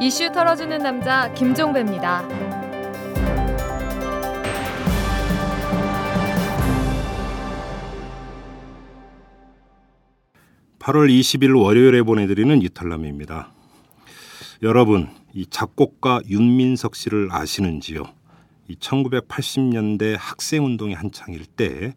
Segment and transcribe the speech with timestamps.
[0.00, 2.26] 이슈 털어주는 남자 김종배입니다.
[10.82, 13.52] 8월 20일 월요일에 보내드리는 이탈남입니다.
[14.64, 18.02] 여러분, 이 작곡가 윤민석 씨를 아시는지요?
[18.66, 21.94] 이 1980년대 학생운동이 한창일 때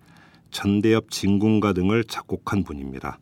[0.51, 3.17] 전대엽 진군가 등을 작곡한 분입니다.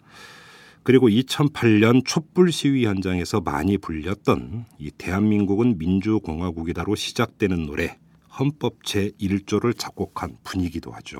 [0.83, 7.97] 그리고 2008년 촛불 시위 현장에서 많이 불렸던 이 대한민국은 민주공화국이다로 시작되는 노래
[8.37, 11.19] 헌법 제1조를 작곡한 분이기도 하죠.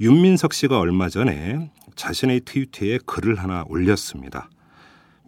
[0.00, 4.48] 윤민석 씨가 얼마 전에 자신의 트위터에 글을 하나 올렸습니다.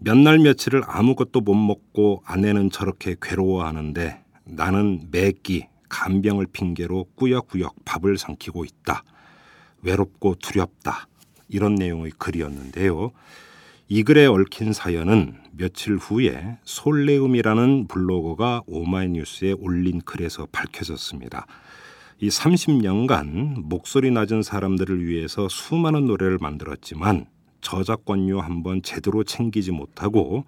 [0.02, 8.16] 몇 날 며칠을 아무것도 못 먹고 아내는 저렇게 괴로워하는데 나는 매끼 간병을 핑계로 꾸역꾸역 밥을
[8.16, 9.04] 삼키고 있다.
[9.82, 11.06] 외롭고 두렵다.
[11.50, 13.12] 이런 내용의 글이었는데요.
[13.88, 21.46] 이 글에 얽힌 사연은 며칠 후에 솔레움이라는 블로거가 오마이뉴스에 올린 글에서 밝혀졌습니다.
[22.20, 27.26] 이 30년간 목소리 낮은 사람들을 위해서 수많은 노래를 만들었지만
[27.62, 30.44] 저작권료 한번 제대로 챙기지 못하고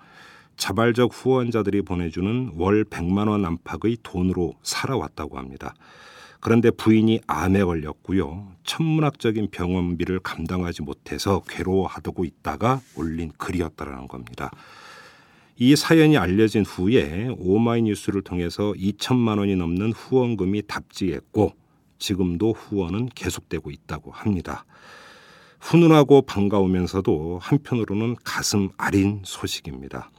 [0.57, 5.75] 자발적 후원자들이 보내주는 월 100만 원 안팎의 돈으로 살아왔다고 합니다.
[6.43, 8.49] 그런데 부인이 암에 걸렸고요.
[8.65, 14.51] 천문학적인 병원비를 감당하지 못해서 괴로워하고 있다가 올린 글이었다라는 겁니다.
[15.57, 21.53] 이 사연이 알려진 후에 오마이뉴스를 통해서 2천만 원이 넘는 후원금이 답지했고
[22.01, 24.65] 지금도 후원은 계속되고 있다고 합니다.
[25.61, 30.11] 훈훈하고 반가우면서도 한편으로는 가슴 아린 소식입니다.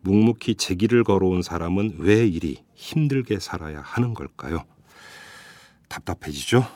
[0.00, 4.64] 묵묵히 제 길을 걸어온 사람은 왜 이리 힘들게 살아야 하는 걸까요?
[5.90, 6.66] 답답해지죠?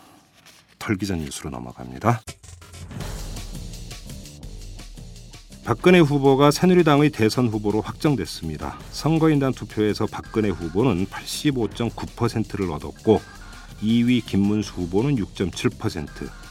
[0.79, 2.21] 털기전 뉴스로 넘어갑니다.
[5.65, 8.79] 박근혜 후보가 새누리당의 대선 후보로 확정됐습니다.
[8.91, 13.23] 선거인단 투표에서 박근혜 후보는 85.9%를 얻었고
[13.81, 16.07] 2위 김문수 후보는 6.7%,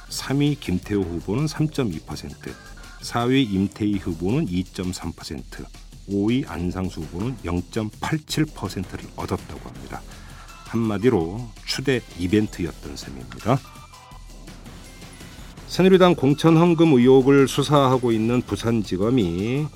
[0.10, 2.54] 3위 김태호 후보는 3.2%,
[3.02, 5.66] 4위 임태희 후보는 2.3%,
[6.10, 10.02] 5위 안상수 후보는 0.87%를 얻었다고 합니다.
[10.74, 13.60] 한마디로 추대 이벤트였던 셈입니다.
[15.68, 19.68] 새누리당 공천 헌금 의혹을 수사하고 있는 부산지검이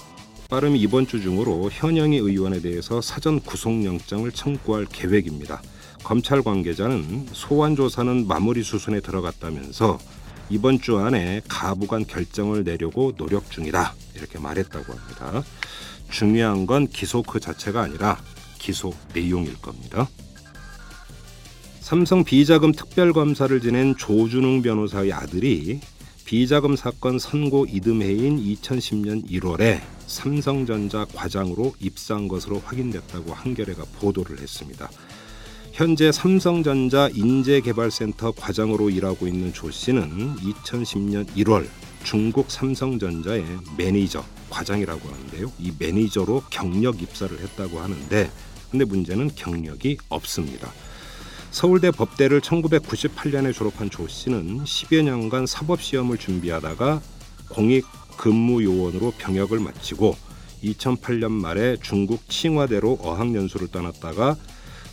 [0.50, 5.62] 빠르면 이번 주 중으로 현영희 의원에 대해서 사전 구속영장을 청구할 계획입니다.
[6.04, 10.00] 검찰 관계자는 소환 조사는 마무리 수순에 들어갔다면서
[10.50, 15.44] 이번 주 안에 가부간 결정을 내려고 노력 중이다 이렇게 말했다고 합니다.
[16.10, 18.18] 중요한 건 기소 그 자체가 아니라
[18.58, 20.08] 기소 내용일 겁니다.
[21.88, 25.80] 삼성 비자금 특별검사를 지낸 조준웅 변호사의 아들이
[26.26, 34.90] 비자금 사건 선고 이듬해인 2010년 1월에 삼성전자 과장으로 입사한 것으로 확인됐다고 한겨레가 보도를 했습니다.
[35.72, 41.70] 현재 삼성전자 인재개발센터 과장으로 일하고 있는 조 씨는 2010년 1월
[42.04, 43.46] 중국 삼성전자의
[43.78, 45.54] 매니저 과장이라고 하는데요.
[45.58, 48.30] 이 매니저로 경력 입사를 했다고 하는데
[48.72, 50.70] 근데 문제는 경력이 없습니다.
[51.52, 57.02] 서울대 법대를 1998년에 졸업한 조 씨는 10여 년간 사법시험을 준비하다가
[57.50, 57.86] 공익
[58.18, 60.16] 근무 요원으로 병역을 마치고
[60.64, 64.36] 2008년 말에 중국 칭화대로 어학연수를 떠났다가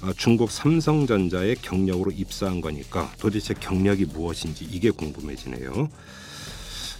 [0.03, 5.88] 어, 중국 삼성전자의 경력으로 입사한 거니까 도대체 경력이 무엇인지 이게 궁금해지네요.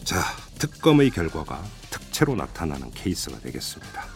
[0.05, 0.23] 자,
[0.59, 4.14] 특검의 결과가 특채로 나타나는 케이스가 되겠습니다.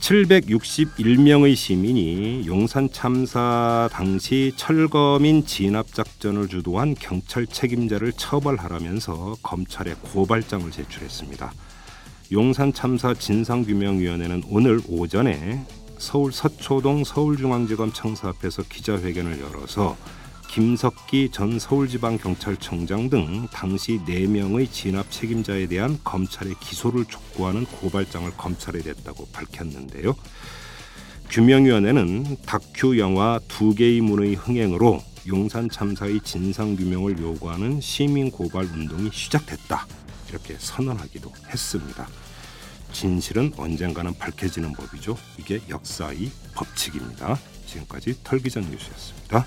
[0.00, 11.52] 761명의 시민이 용산 참사 당시 철거민 진압 작전을 주도한 경찰 책임자를 처벌하라면서 검찰에 고발장을 제출했습니다.
[12.32, 15.64] 용산 참사 진상규명위원회는 오늘 오전에
[15.98, 19.96] 서울 서초동 서울중앙지검 청사 앞에서 기자회견을 열어서
[20.48, 29.28] 김석기 전 서울지방경찰청장 등 당시 4명의 진압 책임자에 대한 검찰의 기소를 촉구하는 고발장을 검찰에 냈다고
[29.32, 30.14] 밝혔는데요.
[31.30, 39.10] 규명위원회는 다큐 영화 두 개의 문의 흥행으로 용산 참사의 진상 규명을 요구하는 시민 고발 운동이
[39.12, 39.86] 시작됐다
[40.30, 42.08] 이렇게 선언하기도 했습니다.
[42.92, 45.18] 진실은 언젠가는 밝혀지는 법이죠.
[45.38, 47.38] 이게 역사의 법칙입니다.
[47.66, 49.46] 지금까지 털기전 뉴스였습니다.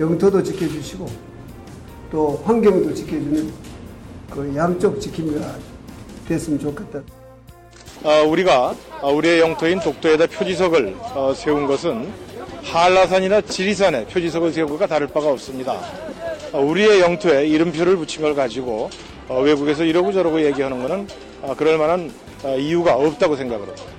[0.00, 1.06] 영토도 지켜주시고
[2.10, 3.52] 또 환경도 지켜주는
[4.30, 5.56] 그 양쪽 지킴이가
[6.26, 7.00] 됐으면 좋겠다.
[8.04, 12.08] 어, 우리가 어, 우리의 영토인 독도에다 표지석을 어, 세운 것은
[12.62, 15.80] 한라산이나 지리산에 표지석을 세운 것과 다를 바가 없습니다.
[16.52, 18.90] 어, 우리의 영토에 이름표를 붙인 걸 가지고
[19.28, 21.08] 어, 외국에서 이러고 저러고 얘기하는 것은
[21.42, 22.12] 어, 그럴 만한
[22.44, 23.97] 어, 이유가 없다고 생각을 합니다.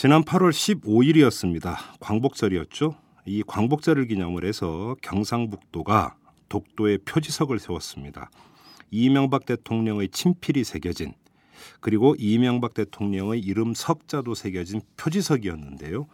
[0.00, 1.74] 지난 8월 15일이었습니다.
[1.98, 2.94] 광복절이었죠.
[3.26, 6.14] 이 광복절을 기념을 해서 경상북도가
[6.48, 8.30] 독도에 표지석을 세웠습니다.
[8.92, 11.14] 이명박 대통령의 친필이 새겨진
[11.80, 16.06] 그리고 이명박 대통령의 이름 석자도 새겨진 표지석이었는데요.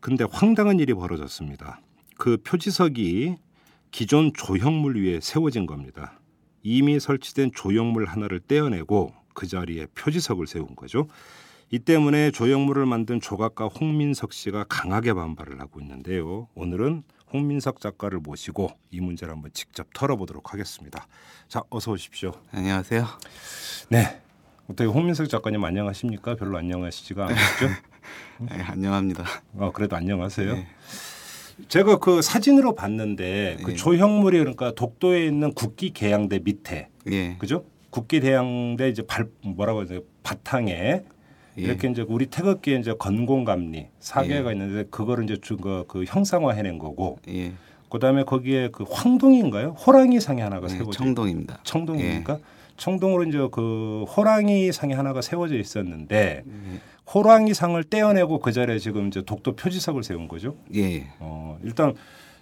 [0.00, 1.80] 근데 황당한 일이 벌어졌습니다.
[2.18, 3.36] 그 표지석이
[3.92, 6.18] 기존 조형물 위에 세워진 겁니다.
[6.64, 11.06] 이미 설치된 조형물 하나를 떼어내고 그 자리에 표지석을 세운 거죠.
[11.70, 16.48] 이 때문에 조형물을 만든 조각가 홍민석 씨가 강하게 반발을 하고 있는데요.
[16.54, 17.02] 오늘은
[17.32, 21.06] 홍민석 작가를 모시고 이 문제를 한번 직접 털어보도록 하겠습니다.
[21.48, 22.32] 자, 어서 오십시오.
[22.52, 23.06] 안녕하세요.
[23.88, 24.20] 네.
[24.68, 26.36] 어떻게 홍민석 작가님 안녕하십니까?
[26.36, 27.68] 별로 안녕하시지가 않으시죠?
[28.50, 29.24] 네, 안녕합니다.
[29.54, 30.54] 어, 그래도 안녕하세요.
[30.54, 30.68] 네.
[31.68, 33.76] 제가 그 사진으로 봤는데 그 네.
[33.76, 37.36] 조형물이 그러니까 독도에 있는 국기 계양대 밑에 예.
[37.38, 37.64] 그죠?
[37.90, 41.04] 국기 대양대 이제 발 뭐라고 해야 돼 바탕에 예.
[41.56, 44.52] 이렇게 이제 우리 태극기에 이제 건공감리 사계가 예.
[44.54, 47.52] 있는데 그거를 이제 그, 그 형상화 해낸 거고 예.
[47.90, 49.70] 그다음에 거기에 그 황동인가요?
[49.70, 51.60] 호랑이 상이 하나가 네, 세워져 청동입니다.
[51.62, 52.38] 청동입니까?
[52.76, 56.80] 청동으로 이제 그 호랑이 상이 하나가 세워져 있었는데 예.
[57.12, 60.56] 호랑이 상을 떼어내고 그 자리에 지금 이제 독도 표지석을 세운 거죠.
[60.74, 61.06] 예.
[61.20, 61.94] 어, 일단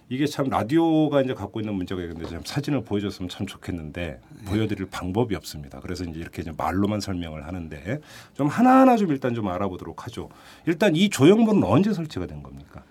[0.09, 5.35] 이게 참 라디오가 이제 갖고 있는 문제가 있는데 좀 사진을 보여줬으면 참 좋겠는데 보여드릴 방법이
[5.35, 5.79] 없습니다.
[5.79, 7.99] 그래서 이제 이렇게 좀 말로만 설명을 하는데
[8.33, 10.29] 좀 하나하나 좀 일단 좀 알아보도록 하죠.
[10.65, 12.83] 일단 이 조형물은 언제 설치가 된 겁니까?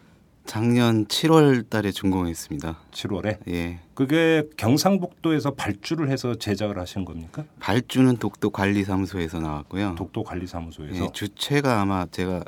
[0.45, 2.77] 작년 7월 달에 준공했습니다.
[2.91, 3.79] 7월에 예.
[3.95, 7.45] 그게 경상북도에서 발주를 해서 제작을 하신 겁니까?
[7.61, 9.95] 발주는 독도 관리사무소에서 나왔고요.
[9.97, 12.45] 독도 관리사무소에서 예, 주체가 아마 제가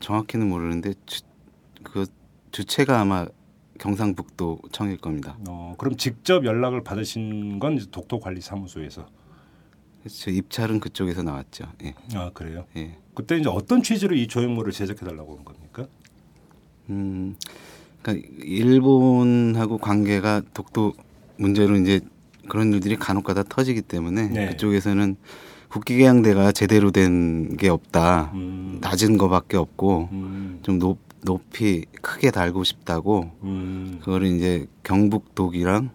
[0.00, 1.22] 정확히는 모르는데 주,
[1.84, 2.06] 그
[2.50, 3.26] 주체가 아마
[3.78, 5.36] 경상북도 청일 겁니다.
[5.48, 9.06] 어, 그럼 직접 연락을 받으신 건 이제 독도 관리사무소에서
[10.08, 11.66] 저 입찰은 그쪽에서 나왔죠.
[11.84, 11.94] 예.
[12.14, 12.64] 아 그래요?
[12.76, 12.96] 예.
[13.14, 15.86] 그때 이제 어떤 취지로 이 조형물을 제작해 달라고 한 겁니까?
[16.90, 17.34] 음,
[18.02, 20.92] 그러니까 일본하고 관계가 독도
[21.38, 22.00] 문제로 이제
[22.48, 24.48] 그런 일들이 간혹가다 터지기 때문에 네.
[24.50, 25.16] 그쪽에서는
[25.68, 32.64] 국기계양대가 제대로 된 게 없다, 음, 낮은 거밖에 없고 음, 좀 높, 높이 크게 달고
[32.64, 35.90] 싶다고 음, 그거를 이제 경북독이랑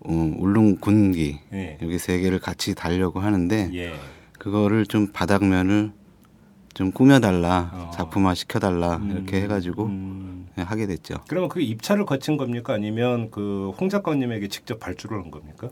[0.00, 3.92] 어, 울릉 군기 예, 여기 세 개를 같이 달려고 하는데 예.
[4.38, 5.92] 그거를 좀 바닥면을
[6.72, 7.90] 좀 꾸며달라, 어.
[7.92, 10.46] 작품화 시켜달라 음, 이렇게 해가지고 음.
[10.56, 11.16] 하게 됐죠.
[11.28, 12.72] 그러면 그 입찰을 거친 겁니까?
[12.74, 15.68] 아니면 그 홍 작가님에게 직접 발주를 한 겁니까?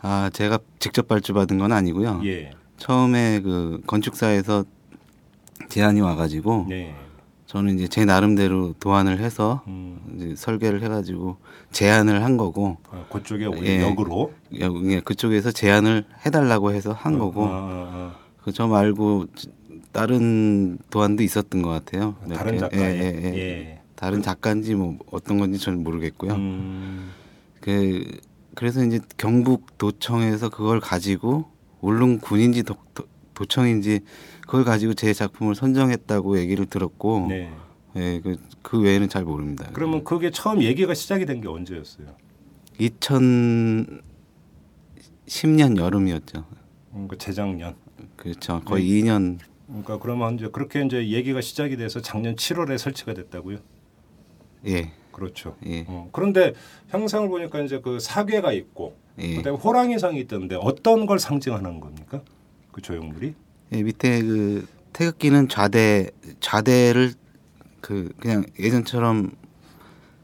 [0.00, 2.20] 아 제가 직접 발주받은 건 아니고요.
[2.24, 4.64] 예, 처음에 그 건축사에서
[5.68, 6.94] 제안이 와가지고 네,
[7.50, 11.38] 저는 이제 제 나름대로 도안을 해서 음, 이제 설계를 해가지고
[11.72, 13.82] 제안을 한 거고 아, 그쪽에 예.
[13.82, 19.26] 역으로 여- 예, 그쪽에서 제안을 해달라고 해서 한 아, 거고 아, 아, 그저 말고
[19.90, 22.14] 다른 도안도 있었던 것 같아요.
[22.30, 22.34] 아.
[22.34, 22.56] 다른.
[22.56, 23.38] 작가에 예, 예, 예.
[23.38, 23.80] 예.
[23.96, 26.32] 다른 작가인지 뭐 어떤 건지 저는 모르겠고요.
[26.34, 27.10] 음,
[27.60, 28.06] 그
[28.54, 31.46] 그래서 이제 경북 도청에서 그걸 가지고
[31.80, 34.00] 울릉 군인지 도, 도, 청인지
[34.50, 37.52] 그걸 가지고 제 작품을 선정했다고 얘기를 들었고 네.
[37.94, 39.68] 예, 그, 그 외에는 잘 모릅니다.
[39.72, 42.08] 그러면 그게 처음 얘기가 시작이 된 게 언제였어요?
[42.80, 44.00] 2010년
[45.76, 46.44] 여름이었죠.
[46.94, 47.76] 음, 그 재작년.
[48.16, 48.60] 그렇죠.
[48.64, 49.02] 거의 네.
[49.02, 49.38] 2년
[49.68, 53.58] 그러니까 그러면 이제 그렇게 이제 얘기가 시작이 돼서 작년 7월에 설치가 됐다고요?
[54.66, 54.90] 예.
[55.12, 55.54] 그렇죠.
[55.66, 55.84] 예.
[55.86, 56.54] 어, 그런데
[56.88, 59.36] 형상을 보니까 이제 그 사계가 있고 예.
[59.36, 62.20] 그다음에 호랑이상이 있던데 어떤 걸 상징하는 겁니까?
[62.72, 63.34] 그 조형물이?
[63.72, 66.10] 예, 밑에 그 태극기는 좌대
[66.40, 67.12] 좌대를
[67.80, 69.30] 그 그냥 예전처럼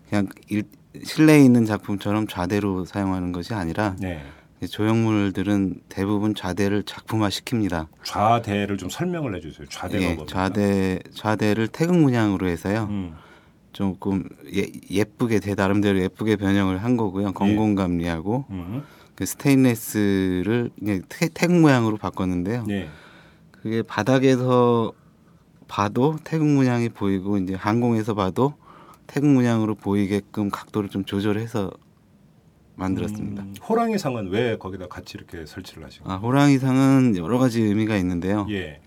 [0.08, 0.64] 그냥 일,
[1.02, 4.22] 실내에 있는 작품처럼 좌대로 사용하는 것이 아니라 네.
[4.68, 7.86] 조형물들은 대부분 좌대를 작품화 시킵니다.
[8.02, 9.68] 좌대를 좀 설명을 해주세요.
[9.68, 10.26] 좌대가 예, 뭡니까?
[10.26, 12.88] 좌대 좌대를 태극 문양으로 해서요.
[12.90, 13.14] 음,
[13.72, 14.24] 조금
[14.54, 17.32] 예, 예쁘게 제 나름대로 예쁘게 변형을 한 거고요.
[17.32, 18.82] 건공감리하고 음,
[19.14, 20.70] 그 스테인레스를
[21.08, 22.64] 태, 태극 모양으로 바꿨는데요.
[22.66, 22.88] 네.
[23.66, 24.92] 그게 바닥에서
[25.66, 28.54] 봐도 태극 문양이 보이고 이제 항공에서 봐도
[29.08, 31.73] 태극 문양으로 보이게끔 각도를 좀 조절해서
[32.76, 33.42] 만들었습니다.
[33.42, 36.00] 음, 호랑이 상은 왜 거기다 같이 이렇게 설치를 거예요?
[36.04, 38.46] 아, 호랑이 상은 여러 가지 의미가 있는데요.
[38.50, 38.80] 예.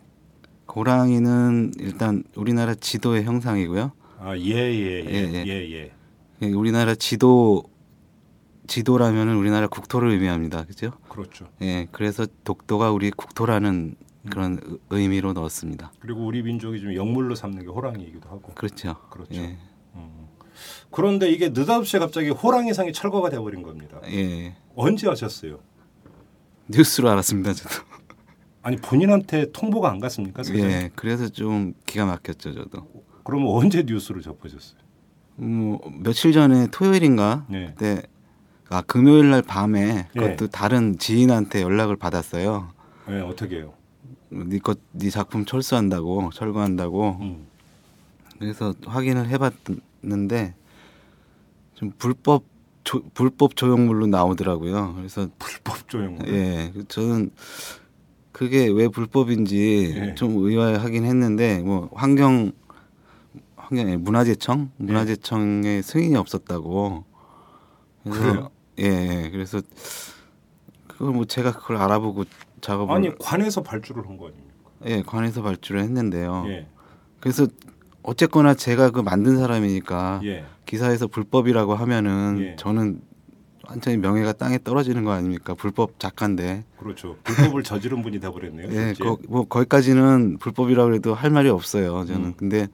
[0.74, 3.92] 호랑이는 일단 우리나라 지도의 형상이고요.
[4.20, 5.72] 아, 예, 예, 예, 예, 예, 예.
[5.74, 5.92] 예.
[6.42, 7.66] 예, 우리나라 지도
[8.68, 10.64] 지도라면은 우리나라 국토를 의미합니다.
[10.64, 10.94] 그죠?
[11.10, 11.50] 그렇죠.
[11.62, 13.96] 예, 그래서 독도가 우리 국토라는
[14.30, 15.92] 그런 의- 의미로 넣었습니다.
[16.00, 18.52] 그리고 우리 민족이 좀 영물로 삼는 게 호랑이이기도 하고.
[18.54, 18.96] 그렇죠.
[19.10, 19.34] 그렇죠.
[19.36, 19.58] 예,
[19.96, 20.28] 음.
[20.92, 24.00] 그런데 이게 느닷없이 갑자기 호랑이상이 철거가 돼버린 겁니다.
[24.06, 24.56] 예.
[24.76, 25.60] 언제 하셨어요?
[26.68, 27.54] 뉴스로 알았습니다.
[27.54, 27.76] 저도.
[28.62, 30.44] 아니 본인한테 통보가 안 갔습니까?
[30.44, 30.64] 사전에?
[30.64, 32.88] 예, 그래서 좀 기가 막혔죠, 저도.
[33.24, 34.80] 그러면 언제 뉴스를 접하셨어요?
[35.38, 37.68] 뭐 며칠 전에 토요일인가 네.
[37.68, 38.02] 그때
[38.70, 40.20] 아 금요일 날 밤에 예.
[40.20, 42.74] 그것도 다른 지인한테 연락을 받았어요.
[43.08, 43.74] 네, 어떻게 해요?
[44.30, 47.48] 네거네 작품 철수한다고 철거한다고 음.
[48.38, 50.56] 그래서 확인을 해봤는데
[51.76, 52.44] 좀 불법
[52.84, 54.96] 조, 불법 조형물로 나오더라고요.
[54.96, 56.20] 그래서 불법 조형.
[56.28, 57.32] 예 저는
[58.32, 60.16] 그게 왜 불법인지 예.
[60.16, 62.52] 좀 의아하긴 했는데 뭐 환경
[63.56, 67.04] 환경 문화재청 문화재청에 승인이 없었다고
[68.04, 68.50] 그래서 그래요?
[68.80, 68.86] 예,
[69.26, 69.62] 예 그래서
[70.88, 72.24] 그걸 뭐 제가 그걸 알아보고
[72.62, 74.50] 작업을 아니 관에서 발주를 한 거 아닙니까?
[74.86, 76.46] 예 관에서 발주를 했는데요.
[76.48, 76.68] 예,
[77.20, 77.48] 그래서
[78.04, 80.46] 어쨌거나 제가 그 만든 사람이니까 예.
[80.66, 82.56] 기사에서 불법이라고 하면은 예.
[82.58, 83.02] 저는
[83.68, 85.54] 완전히 명예가 땅에 떨어지는 거 아닙니까?
[85.54, 86.64] 불법 작가인데.
[86.78, 87.18] 그렇죠.
[87.24, 88.68] 불법을 저지른 분이 돼버렸네요.
[88.70, 89.04] 예, 실제.
[89.04, 92.06] 거, 뭐 거기까지는 불법이라고 해도 할 말이 없어요.
[92.06, 92.26] 저는.
[92.30, 92.34] 음.
[92.36, 92.68] 근데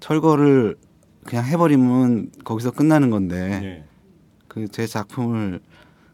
[0.00, 0.76] 철거를
[1.24, 3.84] 그냥 해버리면 거기서 끝나는 건데 예,
[4.48, 5.60] 그제 작품을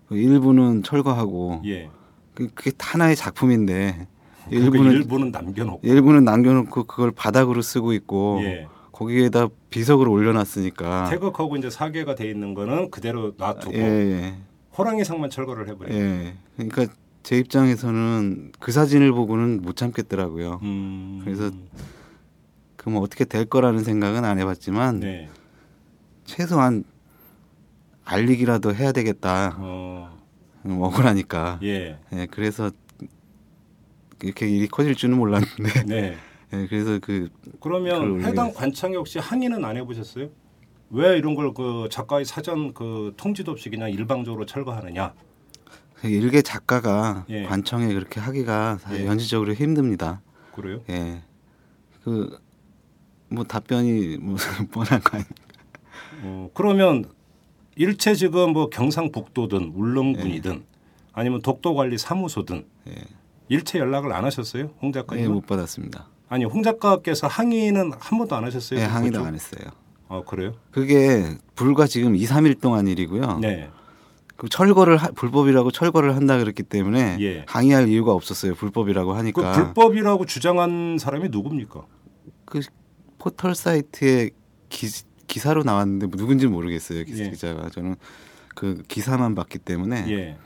[0.09, 1.91] 그 일부는 철거하고 예.
[2.39, 4.07] 그- 그게 하나의 작품인데
[4.49, 5.81] 일부는 일부는 일부는 남겨놓고.
[5.83, 8.69] 일부는 남겨놓고 그걸 바닥으로 쓰고 있고 예.
[8.93, 14.35] 거기에다 비석을 올려놨으니까 태극하고 이제 사계가 돼 있는 거는 그대로 놔두고 예, 예.
[14.77, 15.93] 호랑이 상만 철거를 해버려.
[15.93, 16.35] 예.
[16.57, 16.87] 그러니까
[17.25, 20.61] 제 입장에서는 그 사진을 보고는 못 참겠더라고요.
[20.63, 21.21] 음.
[21.25, 21.51] 그래서
[22.77, 25.29] 그뭐 어떻게 될 거라는 생각은 안 해봤지만 네.
[26.25, 26.85] 최소한
[28.05, 29.57] 알리기라도 해야 되겠다.
[29.59, 30.18] 어,
[30.69, 31.59] 음, 억울하니까.
[31.63, 31.99] 예.
[32.13, 32.71] 예, 그래서
[34.23, 35.85] 이렇게 일이 커질 줄은 몰랐는데.
[35.87, 36.17] 네.
[36.53, 37.29] 예, 그래서 그
[37.61, 38.53] 그러면 해당.
[38.53, 40.29] 관청이 혹시 항의는 안 해보셨어요?
[40.91, 45.15] 왜 이런 걸 그 작가의 사전 그 통지도 없이 그냥 일방적으로 철거하느냐?
[46.05, 47.43] 일개 작가가 예.
[47.45, 49.07] 관청에 그렇게 하기가 예.
[49.07, 50.21] 현실적으로 힘듭니다.
[50.55, 50.81] 그래요?
[50.91, 51.23] 예.
[52.05, 52.39] 그
[53.31, 54.37] 뭐 답변이 뭐
[54.73, 55.43] 뻔한 거 아닙니까?
[56.23, 57.05] 어, 그러면
[57.79, 60.65] 일체 지금 뭐 경상북도든 울릉군이든
[61.13, 62.95] 아니면 독도관리사무소든 예.
[63.49, 64.71] 일체 연락을 안 하셨어요?
[64.83, 65.25] 홍 작가님?
[65.25, 66.07] 예, 못 받았습니다.
[66.29, 68.81] 아니 홍 작가께서 항의는 한 번도 안 하셨어요?
[68.81, 69.27] 예, 그 항의도 쪽?
[69.27, 69.71] 안 했어요.
[70.09, 70.55] 아 그래요?
[70.73, 73.39] 그게 불과 지금 2, 3일 동안 일이고요.
[73.39, 73.71] 네.
[74.37, 77.45] 그 철거를 하- 불법이라고 철거를 한다 그랬기 때문에 예.
[77.47, 78.55] 항의할 이유가 없었어요.
[78.57, 79.53] 불법이라고 그 하니까.
[79.53, 81.83] 불법이라고 주장한 사람이 누굽니까?
[82.45, 82.61] 그
[83.19, 84.31] 포털 사이트에
[84.69, 84.87] 기,
[85.29, 87.05] 기사로 나왔는데 뭐 누군지 모르겠어요.
[87.05, 87.31] 기, 예.
[87.31, 87.95] 기자가 저는
[88.57, 90.37] 그 기사만 봤기 때문에 예.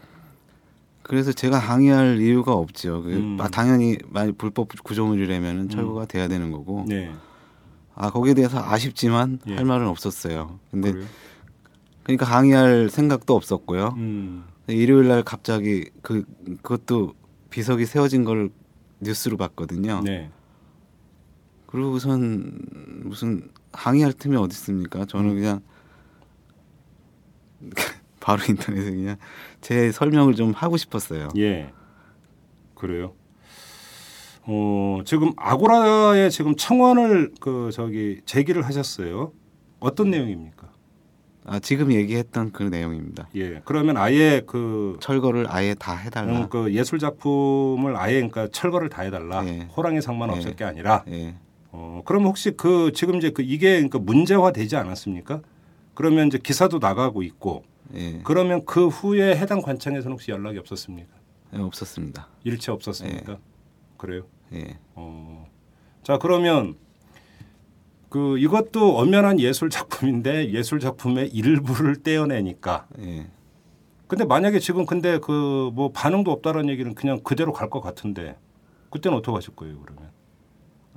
[1.03, 3.03] 그래서 제가 항의할 이유가 없죠.
[3.03, 3.39] 그 음.
[3.41, 6.85] 아, 당연히 만약 불법 구조물이라면 철거가 돼야 되는 거고.
[6.87, 7.13] 네.
[7.95, 9.57] 아 거기에 대해서 아쉽지만 예.
[9.57, 10.59] 할 말은 없었어요.
[10.71, 11.07] 근데 그래요?
[12.05, 13.95] 그러니까 항의할 생각도 없었고요.
[13.97, 14.45] 음.
[14.67, 16.25] 일요일 날 갑자기 그
[16.63, 17.15] 그것도
[17.51, 18.51] 비석이 세워진 걸
[19.01, 20.03] 뉴스로 봤거든요.
[20.05, 20.31] 네.
[21.67, 22.59] 그러고선
[23.05, 25.01] 무슨 항의할 틈이 어디 있습니까?
[25.01, 25.07] 음.
[25.07, 25.61] 저는 그냥
[28.21, 29.17] 바로 인터넷에 그냥
[29.61, 31.29] 제 설명을 좀 하고 싶었어요.
[31.37, 31.73] 예.
[32.75, 33.15] 그래요.
[34.45, 39.33] 어, 지금 아고라에 지금 청원을 그 저기 제기를 하셨어요.
[39.79, 40.71] 어떤 내용입니까?
[41.45, 43.29] 아 지금 얘기했던 그 내용입니다.
[43.35, 43.61] 예.
[43.65, 46.43] 그러면 아예 그, 철거를 아예 다 해달라.
[46.43, 49.45] 음, 그 예술 작품을 아예 그러니까 철거를 다 해달라.
[49.47, 49.69] 예.
[49.77, 50.37] 호랑이 상만 예.
[50.37, 51.05] 없을 게 아니라.
[51.09, 51.35] 예.
[51.73, 55.41] 어, 그럼 혹시 그 지금 이제 그 이게 그러니까 문제화 되지 않았습니까?
[55.95, 57.65] 그러면 이제 기사도 나가고 있고
[57.95, 58.21] 예.
[58.25, 61.11] 그러면 그 후에 해당 관청에서는 혹시 연락이 없었습니까?
[61.55, 62.29] 예, 없었습니다.
[62.45, 63.39] 일체 없었습니까?
[63.97, 64.25] 그래요.
[64.53, 64.79] 예.
[64.95, 65.47] 어.
[66.03, 66.77] 자 그러면
[68.09, 73.27] 그 이것도 엄연한 예술 작품인데 예술 작품의 일부를 떼어내니까 예.
[74.07, 78.37] 근데 만약에 지금 근데 그 뭐 반응도 없다라는 얘기는 그냥 그대로 갈 것 같은데
[78.91, 80.11] 그때는 어떻게 하실 거예요 그러면?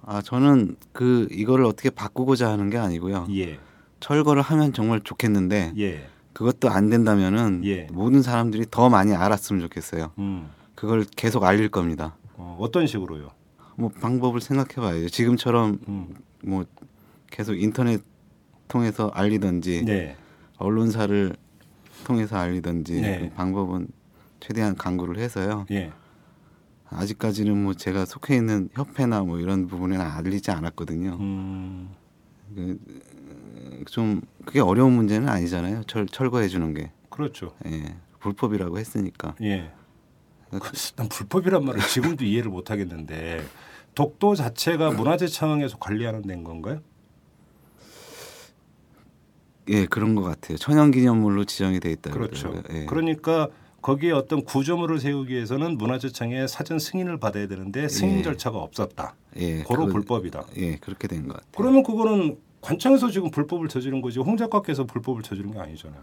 [0.07, 3.27] 아 저는 그 이거를 어떻게 바꾸고자 하는 게 아니고요.
[3.31, 3.57] 예,
[3.99, 7.87] 철거를 하면 정말 좋겠는데 예, 그것도 안 된다면은 예.
[7.91, 10.11] 모든 사람들이 더 많이 알았으면 좋겠어요.
[10.19, 12.15] 음, 그걸 계속 알릴 겁니다.
[12.35, 13.29] 어, 어떤 식으로요?
[13.77, 15.09] 뭐 방법을 생각해 봐야죠.
[15.09, 16.65] 지금처럼 음, 뭐
[17.31, 18.01] 계속 인터넷
[18.67, 20.15] 통해서 알리든지 네.
[20.57, 21.35] 언론사를
[22.03, 23.19] 통해서 알리든지 네.
[23.19, 23.87] 그 방법은
[24.39, 25.65] 최대한 강구를 해서요.
[25.71, 25.91] 예.
[26.89, 31.17] 아직까지는 뭐 제가 속해 있는 협회나 뭐 이런 부분에는 알리지 않았거든요.
[31.19, 31.89] 음.
[32.53, 32.79] 그,
[33.89, 35.83] 좀 그게 어려운 문제는 아니잖아요.
[35.87, 37.53] 철 철거해 주는 게 그렇죠.
[37.65, 39.35] 예, 불법이라고 했으니까.
[39.41, 39.71] 예.
[40.95, 43.43] 난 불법이란 말을 지금도 이해를 못 하겠는데
[43.93, 46.81] 독도 자체가 문화재청에서 관리하는 데인 건가요?
[49.69, 50.57] 예, 그런 것 같아요.
[50.57, 52.11] 천연기념물로 지정이 돼 있다.
[52.11, 52.49] 그렇죠.
[52.51, 52.81] 그러더라고요.
[52.81, 52.85] 예.
[52.85, 53.49] 그러니까
[53.85, 58.23] 거기에 어떤 구조물을 세우기 위해서는 문화재청의 사전 승인을 받아야 되는데 승인 예.
[58.23, 59.13] 절차가 없었다.
[59.37, 60.43] 예, 고로 그- 불법이다.
[60.57, 61.51] 예, 그렇게 된 것 같아요.
[61.55, 66.01] 그러면 그거는 관청에서 지금 불법을 저지른 거지 홍 작가께서 불법을 저지른 게 아니잖아요.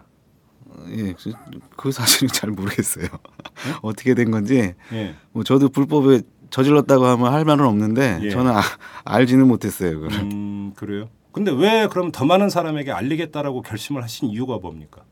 [0.91, 1.33] 예, 그,
[1.77, 3.07] 그 사실은 잘 모르겠어요.
[3.83, 5.17] 어떻게 된 건지 예.
[5.33, 8.31] 뭐 저도 불법에 저질렀다고 하면 할 말은 없는데 예.
[8.31, 8.61] 저는 아,
[9.05, 9.99] 알지는 못했어요.
[9.99, 10.13] 그걸.
[10.21, 11.09] 음, 그래요.
[11.33, 15.03] 근데 왜 그럼 더 많은 사람에게 알리겠다라고 결심을 하신 이유가 뭡니까?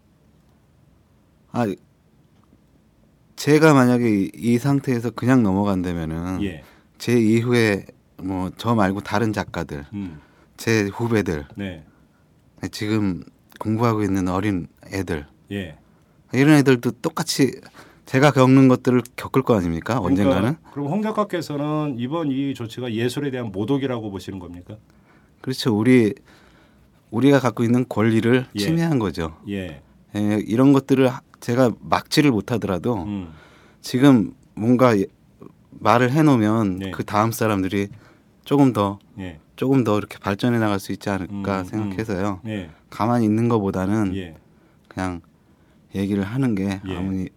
[1.51, 1.67] 아
[3.41, 6.63] 제가 만약에 이, 이 상태에서 그냥 넘어간다면은 예.
[6.99, 7.87] 제 이후에
[8.23, 10.21] 뭐 저 말고 다른 작가들, 음.
[10.59, 11.83] 제 후배들, 네.
[12.71, 13.25] 지금
[13.59, 15.79] 공부하고 있는 어린 애들 예.
[16.35, 17.59] 이런 애들도 똑같이
[18.05, 19.99] 제가 겪는 것들을 겪을 거 아닙니까?
[20.01, 20.41] 언젠가는.
[20.43, 24.77] 그러니까 그럼 홍 작가께서는 이번 이 조치가 예술에 대한 모독이라고 보시는 겁니까?
[25.41, 25.75] 그렇죠.
[25.75, 26.13] 우리
[27.11, 28.59] 우리가 갖고 있는 권리를 예.
[28.59, 29.35] 침해한 거죠.
[29.49, 29.81] 예.
[30.15, 33.33] 예, 이런 것들을 하- 제가 막지를 못하더라도 음.
[33.81, 35.07] 지금 뭔가 예-
[35.71, 36.91] 말을 해놓으면 네.
[36.91, 37.89] 그 다음 사람들이
[38.45, 39.39] 조금 더 예.
[39.57, 42.41] 조금 더 이렇게 발전해 나갈 수 있지 않을까 음, 생각해서요.
[42.47, 42.71] 예.
[42.91, 44.37] 가만히 있는 것보다는 예.
[44.89, 45.21] 그냥
[45.95, 46.97] 얘기를 하는 게 예.
[46.97, 47.29] 아무리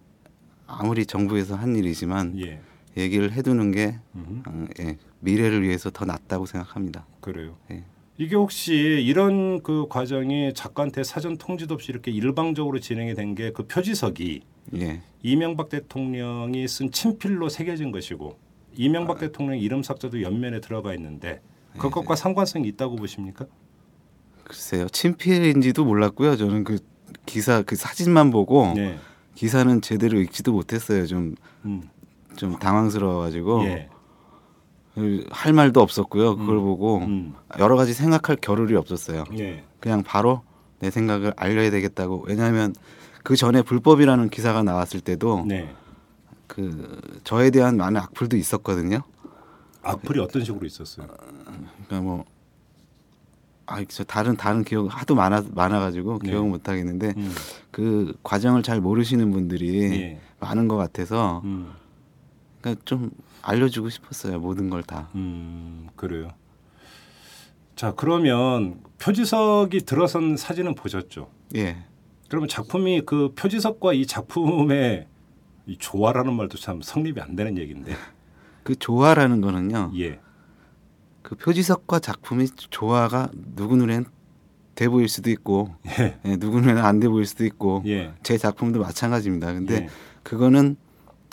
[0.66, 2.60] 아무리 정부에서 한 일이지만 예.
[2.96, 3.98] 얘기를 해두는 게.
[4.14, 7.06] 어, 예, 미래를 위해서 더 낫다고 생각합니다.
[7.20, 7.56] 그래요.
[7.70, 7.84] 예.
[8.16, 13.66] 이게 혹시 이런 그 과정이 작가한테 사전 통지도 없이 이렇게 일방적으로 진행이 된 게 그
[13.66, 14.42] 표지석이
[14.76, 18.38] 예, 이명박 대통령이 쓴 친필로 새겨진 것이고
[18.76, 21.40] 이명박 대통령 이름 삭제도 옆면에 들어가 있는데
[21.78, 23.46] 그것과 상관성이 있다고 보십니까?
[24.44, 24.88] 글쎄요.
[24.88, 26.36] 친필인지도 몰랐고요.
[26.36, 26.78] 저는 그
[27.26, 28.96] 기사 그 사진만 보고 네.
[29.34, 31.06] 기사는 제대로 읽지도 못했어요.
[31.06, 32.58] 좀좀 음.
[32.60, 33.88] 당황스러워가지고 예.
[35.30, 36.36] 할 말도 없었고요.
[36.36, 36.62] 그걸 음.
[36.62, 37.34] 보고 음.
[37.58, 39.24] 여러 가지 생각할 겨를이 없었어요.
[39.38, 39.64] 예.
[39.80, 40.42] 그냥 바로
[40.78, 42.24] 내 생각을 알려야 되겠다고.
[42.28, 42.74] 왜냐하면
[43.22, 45.74] 그 전에 불법이라는 기사가 나왔을 때도 네.
[46.46, 49.00] 그 저에 대한 많은 악플도 있었거든요.
[49.82, 51.08] 악플이 어떤 식으로 있었어요?
[51.86, 52.24] 그러니까 뭐.
[53.66, 56.30] 아, 저 다른 다른 기억 하도 많아 많아가지고 네.
[56.30, 57.34] 기억 못 하겠는데 음.
[57.70, 60.20] 그 과정을 잘 모르시는 분들이 예.
[60.38, 61.72] 많은 것 같아서 음.
[62.60, 63.10] 그러니까 좀
[63.44, 65.10] 알려주고 싶었어요 모든 걸 다.
[65.14, 66.28] 음, 그래요.
[67.76, 71.28] 자, 그러면 표지석이 들어선 사진은 보셨죠?
[71.56, 71.76] 예,
[72.28, 75.06] 그러면 작품이 그 표지석과 이 작품의
[75.66, 77.94] 이 조화라는 말도 참 성립이 안 되는 얘기인데.
[78.62, 79.92] 그 조화라는 거는요.
[79.98, 80.20] 예.
[81.22, 84.04] 그 표지석과 작품이 조화가 누구 눈엔
[84.74, 86.18] 돼 보일 수도 있고 예.
[86.24, 88.12] 예, 누구 눈에는 안 돼 보일 수도 있고 예.
[88.22, 89.52] 제 작품도 마찬가지입니다.
[89.52, 89.88] 근데 예.
[90.22, 90.76] 그거는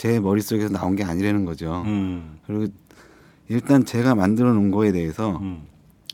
[0.02, 1.84] 제 머릿속에서 나온 게 아니라는 거죠.
[1.86, 2.40] 음.
[2.48, 2.66] 그리고
[3.50, 5.68] 일단 제가 만들어 놓은 거에 대해서 음.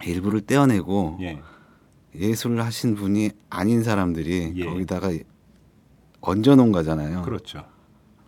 [0.05, 1.41] 일부를 떼어내고 예.
[2.13, 4.65] 예술을 하신 분이 아닌 사람들이 예.
[4.65, 5.11] 거기다가
[6.19, 7.21] 얹어 놓은 거잖아요.
[7.21, 7.63] 그렇죠.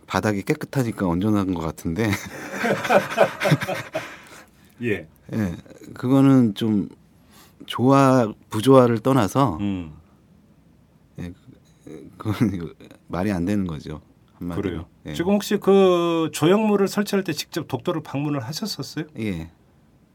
[0.06, 2.08] 바닥이 깨끗하니까 얹어 놓은 것 같은데
[4.80, 5.06] 예.
[5.34, 5.56] 예,
[5.92, 6.88] 그거는 좀
[7.66, 9.92] 조화 부조화를 떠나서 음.
[12.16, 12.66] 그건 이거
[13.08, 14.00] 말이 안 되는 거죠.
[14.40, 14.62] 한마디로.
[14.62, 14.86] 그래요.
[15.06, 15.12] 예.
[15.14, 19.04] 지금 혹시 그 조형물을 설치할 때 직접 독도를 방문을 하셨었어요?
[19.18, 19.50] 예,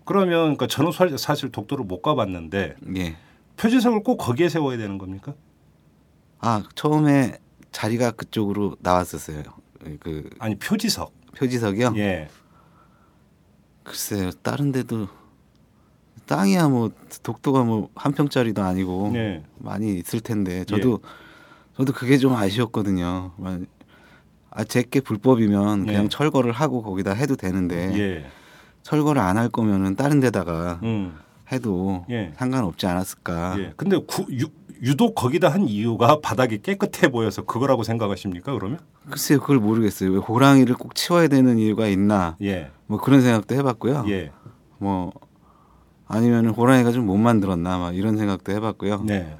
[0.03, 3.15] 그러면 그러니까 저는 사- 사실 독도를 못 가봤는데 예.
[3.57, 5.33] 표지석을 꼭 거기에 세워야 되는 겁니까?
[6.39, 7.37] 아 처음에
[7.71, 9.43] 자리가 그쪽으로 나왔었어요.
[9.99, 11.13] 그 아니 표지석.
[11.37, 11.93] 표지석이요.
[11.97, 12.27] 예.
[13.83, 15.07] 글쎄요, 다른 데도
[16.25, 16.89] 땅이야 뭐
[17.21, 19.43] 독도가 뭐 한 평짜리도 아니고 네.
[19.59, 20.99] 많이 있을 텐데 저도
[21.77, 23.33] 저도 그게 좀 아쉬웠거든요.
[24.57, 26.09] 아 제게 불법이면 그냥 네.
[26.09, 28.25] 철거를 하고 거기다 해도 되는데 예.
[28.83, 31.17] 철거를 안 할 거면은 다른 데다가 음.
[31.51, 32.31] 해도 예.
[32.37, 33.55] 상관없지 않았을까.
[33.59, 33.73] 예.
[33.75, 34.45] 근데 구, 유,
[34.81, 38.53] 유독 거기다 한 이유가 바닥이 깨끗해 보여서 그거라고 생각하십니까?
[38.53, 38.79] 그러면?
[39.09, 40.11] 글쎄요, 그걸 모르겠어요.
[40.11, 42.37] 왜 호랑이를 꼭 치워야 되는 이유가 있나?
[42.41, 42.71] 예.
[42.87, 44.05] 뭐 그런 생각도 해봤고요.
[44.07, 44.31] 예.
[44.77, 45.11] 뭐
[46.07, 47.77] 아니면 호랑이가 좀 못 만들었나?
[47.77, 49.03] 막 이런 생각도 해봤고요.
[49.05, 49.37] 네.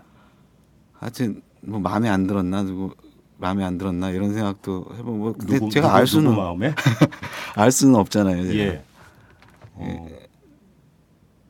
[0.94, 2.92] 하여튼 뭐 마음에 안 들었나 누구
[3.38, 6.74] 마음에 안 들었나 이런 생각도 해보고 뭐 근데 누구, 제가 누구, 알 수는 마음에?
[7.56, 8.44] 알 수는 없잖아요.
[8.44, 8.56] 제가.
[8.56, 8.84] 예.
[9.74, 10.08] 어.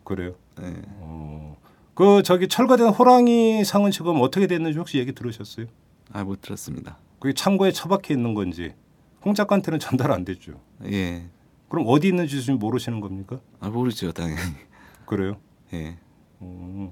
[0.03, 0.33] 그래요.
[0.61, 0.73] 예.
[0.99, 1.57] 어.
[1.93, 5.67] 그 저기 철거된 호랑이 상은 지금 어떻게 됐는지 혹시 얘기 들으셨어요?
[6.11, 6.97] 아못 들었습니다.
[7.19, 8.73] 그게 창고에 처박혀 있는 건지
[9.23, 10.53] 홍 작가한테는 전달 안 됐죠.
[10.85, 11.25] 예.
[11.69, 13.39] 그럼 어디 있는지 지금 모르시는 겁니까?
[13.59, 14.39] 아 모르죠 당연히.
[15.05, 15.37] 그래요?
[15.73, 15.97] 예.
[16.41, 16.91] 음.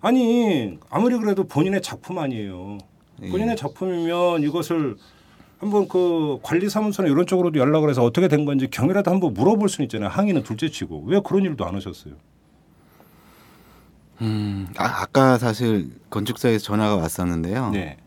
[0.00, 2.78] 아니 아무리 그래도 본인의 작품 아니에요.
[3.22, 3.28] 예.
[3.28, 4.96] 본인의 작품이면 이것을
[5.58, 10.08] 한번 그 관리사무소나 이런 쪽으로도 연락을 해서 어떻게 된 건지 경이라도 한번 물어볼 수는 있잖아요.
[10.08, 12.14] 항의는 둘째치고 왜 그런 일도 안 하셨어요?
[14.22, 17.70] 음, 아, 아까 사실 건축사에서 전화가 왔었는데요.
[17.70, 17.98] 네.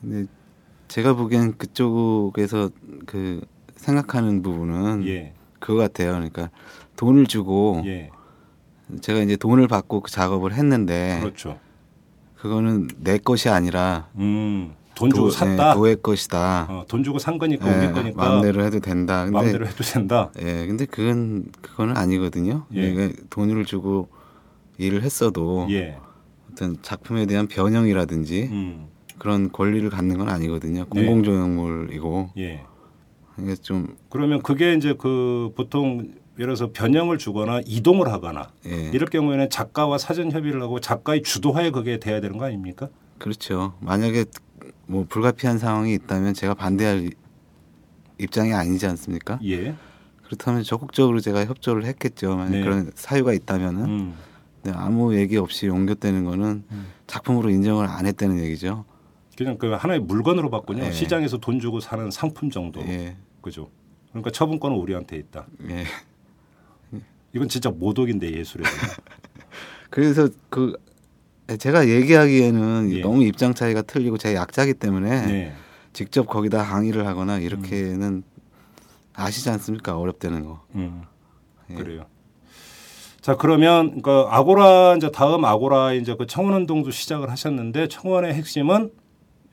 [0.00, 0.30] 근데
[0.88, 2.70] 제가 보기엔 그쪽에서
[3.06, 3.40] 그
[3.76, 5.32] 생각하는 부분은 예.
[5.58, 6.12] 그거 같아요.
[6.12, 6.50] 그러니까
[6.96, 8.10] 돈을 주고 예.
[9.00, 11.58] 제가 이제 돈을 받고 그 작업을 했는데 그렇죠.
[12.42, 14.72] 그거는 내 것이 아니라 음.
[14.96, 15.70] 돈 주고 도, 샀다.
[15.70, 16.66] 예, 도의 것이다.
[16.68, 19.24] 어, 돈 주고 산 거니까 예, 우리 거니까 마음대로 해도 된다.
[19.24, 20.32] 근데 마음대로 해도 된다.
[20.40, 22.66] 예, 근데 그건 그거는 아니거든요.
[22.74, 22.92] 예.
[22.92, 24.08] 내가 돈을 주고
[24.76, 25.96] 일을 했어도 예.
[26.50, 28.86] 어떤 작품에 대한 변형이라든지 음.
[29.18, 30.84] 그런 권리를 갖는 건 아니거든요.
[30.92, 31.04] 네.
[31.04, 32.64] 공공조형물이고 예.
[33.38, 39.08] 이게 좀 그러면 그게 이제 그 보통 예를 들어서 변형을 주거나 이동을 하거나 예, 이럴
[39.08, 42.88] 경우에는 작가와 사전 협의를 하고 작가의 주도하에 그게 돼야 되는 거 아닙니까?
[43.18, 43.74] 그렇죠.
[43.80, 44.24] 만약에
[44.86, 47.10] 뭐 불가피한 상황이 있다면 제가 반대할
[48.18, 49.38] 입장이 아니지 않습니까?
[49.44, 49.74] 예.
[50.24, 52.36] 그렇다면 적극적으로 제가 협조를 했겠죠.
[52.36, 52.62] 만약 네.
[52.62, 54.14] 그런 사유가 있다면은 음.
[54.62, 56.64] 근데 아무 얘기 없이 옮겼다는 거는
[57.06, 58.84] 작품으로 인정을 안 했다는 얘기죠.
[59.36, 60.84] 그냥 그 하나의 물건으로 봤군요.
[60.84, 60.92] 예.
[60.92, 62.80] 시장에서 돈 주고 사는 상품 정도.
[62.82, 63.68] 예, 그죠.
[64.10, 65.46] 그러니까 처분권은 우리한테 있다.
[65.68, 65.84] 예.
[67.34, 68.64] 이건 진짜 모독인데 예술에.
[69.90, 70.74] 그래서 그
[71.58, 73.00] 제가 얘기하기에는 예.
[73.00, 75.54] 너무 입장 차이가 틀리고 제가 약자기 때문에 네.
[75.92, 78.22] 직접 거기다 항의를 하거나 이렇게는
[79.14, 79.98] 아시지 않습니까?
[79.98, 80.64] 어렵다는 거.
[80.74, 81.02] 음.
[81.70, 81.74] 예.
[81.74, 82.06] 그래요.
[83.20, 88.90] 자 그러면 그 아고라 이제 다음 아고라 이제 그 청원운동도 시작을 하셨는데 청원의 핵심은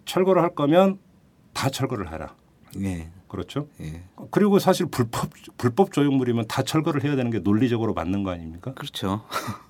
[0.05, 0.97] 철거를 할 거면
[1.53, 2.35] 다 철거를 해라.
[2.81, 3.67] 예, 그렇죠.
[3.79, 4.03] 예.
[4.31, 8.73] 그리고 사실 불법 불법 조형물이면 다 철거를 해야 되는 게 논리적으로 맞는 거 아닙니까?
[8.73, 9.23] 그렇죠.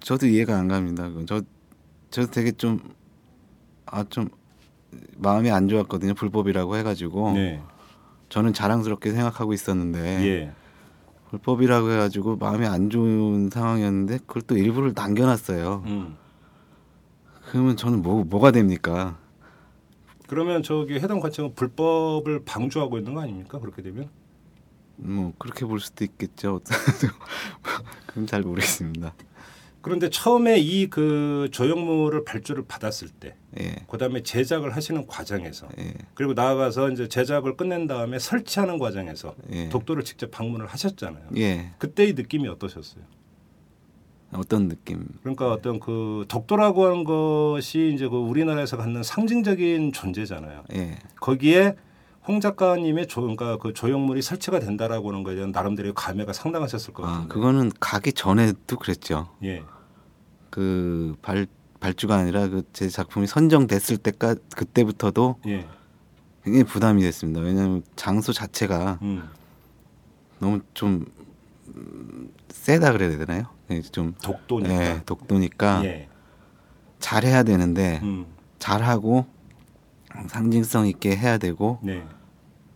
[0.00, 1.08] 저도 이해가 안 갑니다.
[1.26, 1.40] 저
[2.10, 2.80] 저도 되게 좀
[3.86, 4.28] 아 좀
[5.16, 6.14] 마음이 안 좋았거든요.
[6.14, 7.62] 불법이라고 해가지고 네.
[8.28, 10.52] 저는 자랑스럽게 생각하고 있었는데 예.
[11.30, 15.82] 불법이라고 해가지고 마음이 안 좋은 상황이었는데 그걸 또 일부를 남겨놨어요.
[15.86, 16.16] 음.
[17.50, 19.18] 그러면 저는 뭐 뭐가 됩니까?
[20.26, 23.58] 그러면 저기 해당 관청은 불법을 방조하고 있는 거 아닙니까?
[23.58, 24.08] 그렇게 되면
[24.96, 26.60] 뭐 그렇게 볼 수도 있겠죠.
[28.06, 29.14] 그건 잘 모르겠습니다.
[29.82, 36.32] 그런데 처음에 이 그 조형물을 발주를 받았을 때, 예, 그다음에 제작을 하시는 과정에서, 예, 그리고
[36.32, 39.68] 나아가서 이제 제작을 끝낸 다음에 설치하는 과정에서 예.
[39.68, 41.24] 독도를 직접 방문을 하셨잖아요.
[41.36, 41.72] 예.
[41.78, 43.04] 그때의 느낌이 어떠셨어요?
[44.34, 45.06] 어떤 느낌?
[45.22, 50.64] 그러니까 어떤 그 독도라고 하는 것이 이제 그 우리나라에서 갖는 상징적인 존재잖아요.
[50.74, 51.76] 예, 거기에
[52.26, 57.04] 홍 작가님의 조, 그러니까 그 조형물이 설치가 된다라고 하는 거에 대한 나름대로의 감회가 상당하셨을 것.
[57.06, 59.28] 아 그거는 가기 전에도 그랬죠.
[59.42, 59.62] 예.
[60.50, 61.46] 그 발
[61.80, 65.66] 발주가 아니라 그 제 작품이 선정됐을 때까 그때부터도 예.
[66.42, 67.40] 굉장히 부담이 됐습니다.
[67.40, 69.28] 왜냐하면 장소 자체가 음.
[70.38, 71.04] 너무 좀
[71.74, 73.46] 음, 세다 그래야 되나요?
[73.70, 74.72] 예, 좀 독도니까.
[74.74, 76.08] 예, 독도니까 예.
[76.98, 78.26] 잘해야 되는데 음.
[78.58, 79.26] 잘하고
[80.26, 82.04] 상징성 있게 해야 되고 네.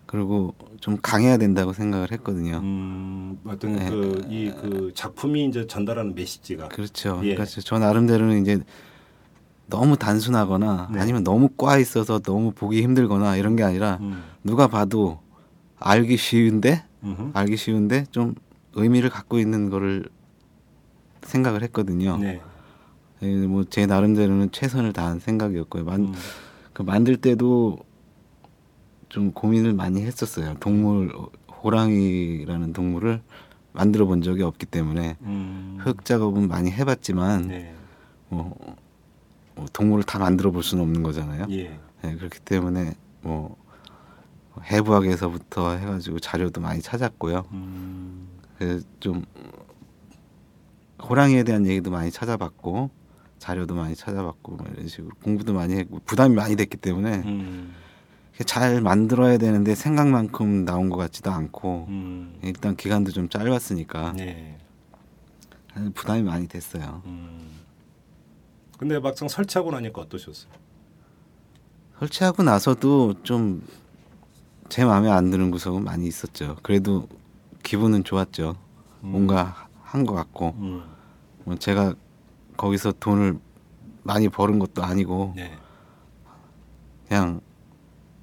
[0.06, 2.58] 그리고 좀 강해야 된다고 생각을 했거든요.
[2.58, 3.90] 음, 어떤 네.
[3.90, 7.20] 그이 그 작품이 이제 전달하는 메시지가 그렇죠.
[7.24, 7.34] 예.
[7.34, 8.60] 그러니까 저 나름대로는 이제
[9.66, 11.00] 너무 단순하거나 네.
[11.00, 14.22] 아니면 너무 꽈 있어서 너무 보기 힘들거나 이런 게 아니라 음.
[14.42, 15.20] 누가 봐도
[15.78, 17.30] 알기 쉬운데 음흠.
[17.34, 18.34] 알기 쉬운데 좀
[18.74, 20.08] 의미를 갖고 있는 거를
[21.28, 22.16] 생각을 했거든요.
[22.18, 22.40] 네.
[23.46, 25.84] 뭐제 나름대로는 최선을 다한 생각이었고요.
[25.84, 26.14] 만, 음.
[26.72, 27.78] 그 만들 때도
[29.08, 30.54] 좀 고민을 많이 했었어요.
[30.60, 31.12] 동물
[31.62, 33.22] 호랑이라는 동물을
[33.72, 35.78] 만들어 본 적이 없기 때문에 음.
[35.80, 37.74] 흙 작업은 많이 해봤지만 네.
[38.28, 38.56] 뭐,
[39.54, 41.46] 뭐 동물을 다 만들어 볼 수는 없는 거잖아요.
[41.50, 41.78] 예.
[42.02, 43.56] 네, 그렇기 때문에 뭐
[44.64, 47.44] 해부학에서부터 해가지고 자료도 많이 찾았고요.
[47.52, 48.28] 음.
[48.56, 49.24] 그래서 좀
[51.02, 52.90] 호랑이에 대한 얘기도 많이 찾아봤고
[53.38, 57.74] 자료도 많이 찾아봤고 뭐 이런 식으로 공부도 많이 했고 부담이 많이 됐기 때문에 음.
[58.46, 62.38] 잘 만들어야 되는데 생각만큼 나온 것 같지도 않고 음.
[62.42, 64.58] 일단 기간도 좀 짧았으니까 네.
[65.94, 67.02] 부담이 많이 됐어요.
[67.06, 67.48] 음.
[68.78, 70.52] 근데 막상 설치하고 나니까 어떠셨어요?
[71.98, 73.62] 설치하고 나서도 좀
[74.68, 76.56] 제 마음에 안 드는 구석은 많이 있었죠.
[76.62, 77.08] 그래도
[77.62, 78.56] 기분은 좋았죠.
[79.00, 80.82] 뭔가 한 것 같고 음.
[81.44, 81.94] 뭐 제가
[82.56, 83.38] 거기서 돈을
[84.02, 85.56] 많이 버는 것도 아니고 네.
[87.08, 87.40] 그냥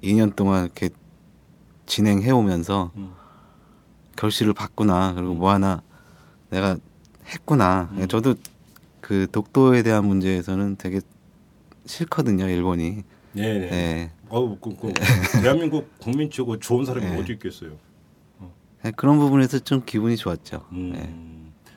[0.02, 0.90] 2년 동안 이렇게
[1.86, 3.12] 진행해 오면서 음.
[4.16, 5.82] 결실을 봤구나 그리고 뭐 하나
[6.50, 6.76] 내가
[7.26, 8.06] 했구나 음.
[8.06, 8.34] 저도
[9.00, 11.00] 그 독도에 대한 문제에서는 되게
[11.84, 13.02] 싫거든요 일본이
[13.32, 13.70] 네, 네.
[13.70, 14.12] 네.
[14.28, 14.92] 어우, 그, 그,
[15.42, 17.20] 대한민국 국민 치고 좋은 사람이 네.
[17.20, 17.72] 어디 있겠어요.
[18.82, 20.92] 네, 그런 부분에서 좀 기분이 좋았죠 음.
[20.92, 21.35] 네.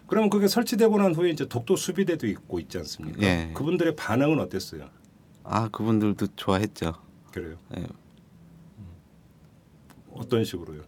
[0.10, 3.22] 그러면 그게 설치되고 난 후에 이제 독도 수비대도 있고 있지 않습니까?
[3.22, 3.52] 예.
[3.54, 4.89] 그분들의 반응은 어땠어요?
[5.43, 6.93] 아 그분들도 좋아했죠
[7.32, 7.58] 그래요.
[7.69, 7.88] 네.
[10.12, 10.82] 어떤 식으로요?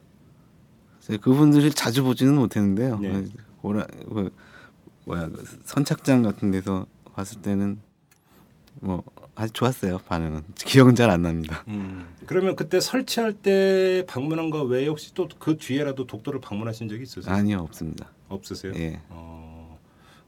[1.21, 3.25] 그분들이 자주 보지는 못했는데요 네.
[3.61, 4.33] 오라, 그,
[5.05, 7.79] 뭐야 그 선착장 같은 데서 봤을 때는
[8.79, 9.03] 뭐
[9.35, 12.05] 아주 좋았어요 반응은 기억은 잘 안 납니다 음.
[12.25, 17.33] 그러면 그때 설치할 때 방문한 거 외에 혹시 또 그 뒤에라도 독도를 방문하신 적이 있으세요?
[17.33, 18.73] 아니요 없습니다 없으세요?
[18.75, 18.99] 예.
[19.09, 19.79] 어.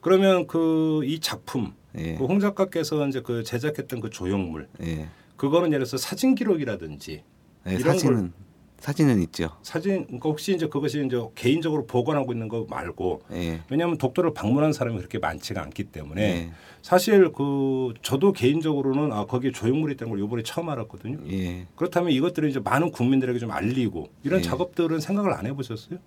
[0.02, 2.16] 그러면 그 이 작품 예.
[2.16, 5.10] 그홍 작가께서 이제 그 제작했던 그 조형물 예.
[5.38, 7.24] 그거는 예를 들어서 사진 기록이라든지
[7.66, 8.34] 네, 이런 사진은
[8.84, 9.50] 사진은 있죠.
[9.62, 13.62] 사진 그러니까 혹시 이제 그것이 이제 개인적으로 보관하고 있는 거 말고 예.
[13.70, 16.52] 왜냐하면 독도를 방문한 사람이 그렇게 많지가 않기 때문에 예.
[16.82, 21.20] 사실 그 저도 개인적으로는 아 거기에 조형물이 있다는 걸 이번에 처음 알았거든요.
[21.32, 21.66] 예.
[21.78, 24.44] 그렇다면 이것들을 이제 많은 국민들에게 좀 알리고 이런 예.
[24.44, 26.00] 작업들은 생각을 안 해보셨어요?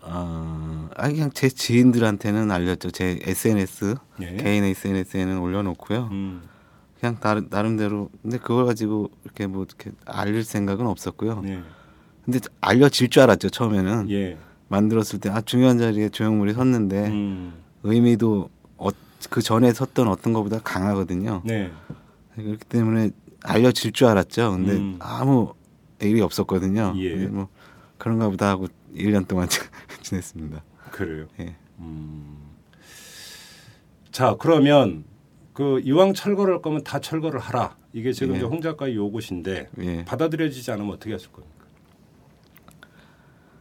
[0.00, 2.92] 아, 아 그냥 제 지인들한테는 알렸죠.
[2.92, 4.36] 제 SNS 예.
[4.36, 6.08] 개인 SNS에는 올려놓고요.
[6.12, 6.55] 음.
[7.00, 11.40] 그냥 나름 나름대로 근데 그걸 가지고 이렇게 뭐 이렇게 알릴 생각은 없었고요.
[11.42, 11.62] 네.
[12.24, 14.36] 근데 알려질 줄 알았죠 처음에는 예.
[14.68, 17.54] 만들었을 때 아 중요한 자리에 조형물이 섰는데 음.
[17.84, 18.88] 의미도 어,
[19.30, 21.42] 그 전에 섰던 어떤 것보다 강하거든요.
[21.44, 21.70] 네.
[22.34, 23.10] 그렇기 때문에
[23.44, 24.52] 알려질 줄 알았죠.
[24.52, 24.96] 근데 음.
[24.98, 25.54] 아무
[26.00, 26.94] 일이 없었거든요.
[26.96, 27.14] 예.
[27.26, 27.48] 뭐
[27.98, 29.48] 그런가 보다 하고 1년 동안
[30.02, 30.62] 지냈습니다.
[30.90, 31.26] 그래요.
[31.40, 31.54] 예.
[31.78, 32.38] 음.
[34.10, 35.04] 자 그러면
[35.56, 37.78] 그 이왕 철거를 할 거면 다 철거를 하라.
[37.94, 38.36] 이게 지금 예.
[38.36, 40.04] 이제 홍 작가의 요구신데 예.
[40.04, 41.64] 받아들여지지 않으면 어떻게 하실 겁니까?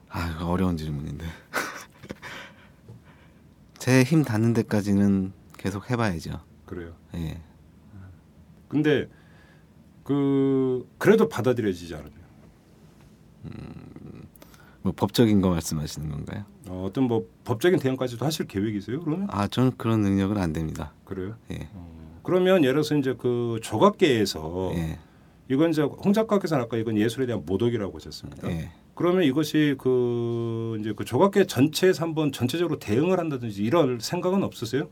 [0.09, 1.25] 아, 어려운 질문인데.
[3.79, 6.41] 제 힘 닿는 데까지는 계속 해봐야죠.
[6.65, 6.93] 그래요.
[7.15, 7.39] 예.
[8.67, 9.07] 근데
[10.03, 12.11] 그 그래도 받아들여지지 않으면
[14.81, 16.43] 뭐 법적인 거 말씀하시는 건가요?
[16.67, 18.99] 어, 어떤 뭐 법적인 대응까지도 하실 계획이세요?
[19.01, 20.91] 그러면 아, 저는 그런 능력은 안 됩니다.
[21.05, 21.35] 그래요.
[21.51, 21.69] 예.
[21.73, 24.99] 어, 그러면 예를 들어서 이제 그 조각계에서 예.
[25.49, 28.49] 이건 이제 홍 작가께서는 아까 이건 예술에 대한 모독이라고 하셨습니다.
[28.49, 28.71] 예.
[28.95, 34.87] 그러면 이것이 그 이제 그 조각계 전체에서 한번 전체적으로 대응을 한다든지 이런 생각은 없으세요?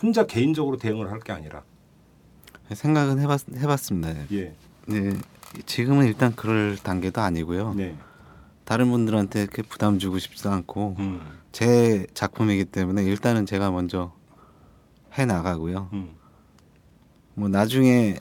[0.00, 1.62] 혼자 개인적으로 대응을 할 게 아니라.
[2.72, 4.14] 생각은 해봤, 해봤습니다.
[4.32, 4.54] 예.
[4.86, 5.14] 네.
[5.64, 7.74] 지금은 일단 그럴 단계도 아니고요.
[7.74, 7.96] 네.
[8.64, 11.20] 다른 분들한테 이렇게 부담 주고 싶지도 않고 음.
[11.52, 14.12] 제 작품이기 때문에 일단은 제가 먼저
[15.18, 15.90] 해 나가고요.
[15.92, 16.14] 음.
[17.34, 18.18] 뭐 나중에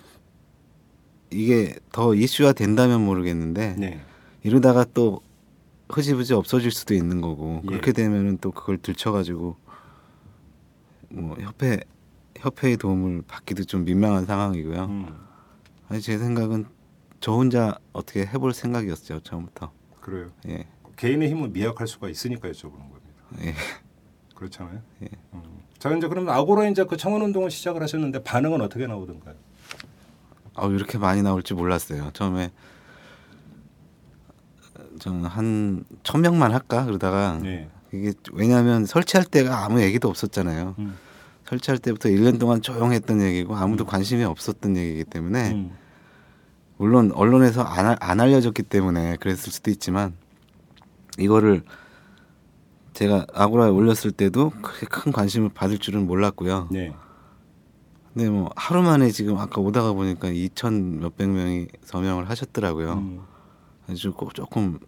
[1.29, 4.01] 이게 더 이슈화 된다면 모르겠는데 네.
[4.43, 5.21] 이러다가 또
[5.89, 7.67] 흐지부지 없어질 수도 있는 거고 예.
[7.67, 9.57] 그렇게 되면은 또 그걸 들춰가지고
[11.09, 11.79] 뭐 협회
[12.37, 14.85] 협회의 도움을 받기도 좀 민망한 상황이고요.
[14.85, 15.27] 음.
[15.89, 16.65] 아니 제 생각은
[17.19, 19.71] 저 혼자 어떻게 해볼 생각이었죠 처음부터.
[20.01, 20.29] 그래요.
[20.47, 23.13] 예, 개인의 힘은 미약할 수가 있으니까 여쭤보는 겁니다.
[23.41, 23.55] 예.
[24.37, 24.79] 그렇잖아요.
[25.03, 25.07] 예.
[25.33, 25.41] 음.
[25.79, 29.35] 자 이제 그럼 아고라 이제 그 청원 운동을 시작을 하셨는데 반응은 어떻게 나오던가요?
[30.55, 32.11] 아 이렇게 많이 나올 줄 몰랐어요.
[32.13, 32.51] 처음에
[34.99, 37.69] 저는 한 천 명만 할까 그러다가 네.
[37.93, 40.75] 이게 왜냐하면 설치할 때가 아무 얘기도 없었잖아요.
[40.79, 40.97] 음.
[41.45, 45.71] 설치할 때부터 1년 동안 조용했던 얘기고 아무도 관심이 없었던 얘기이기 때문에 음.
[46.77, 50.13] 물론 언론에서 안, 알- 안 알려졌기 때문에 그랬을 수도 있지만
[51.17, 51.63] 이거를
[52.97, 56.67] 제가 아고라에 올렸을 때도 그렇게 큰 관심을 받을 줄은 몰랐고요.
[56.71, 56.91] 네.
[58.11, 62.93] 근데 뭐 하루 만에 지금 아까 오다가 보니까 2천 몇백 명이 서명을 하셨더라고요.
[62.93, 63.21] 음.
[63.87, 64.79] 아주 꼭 조금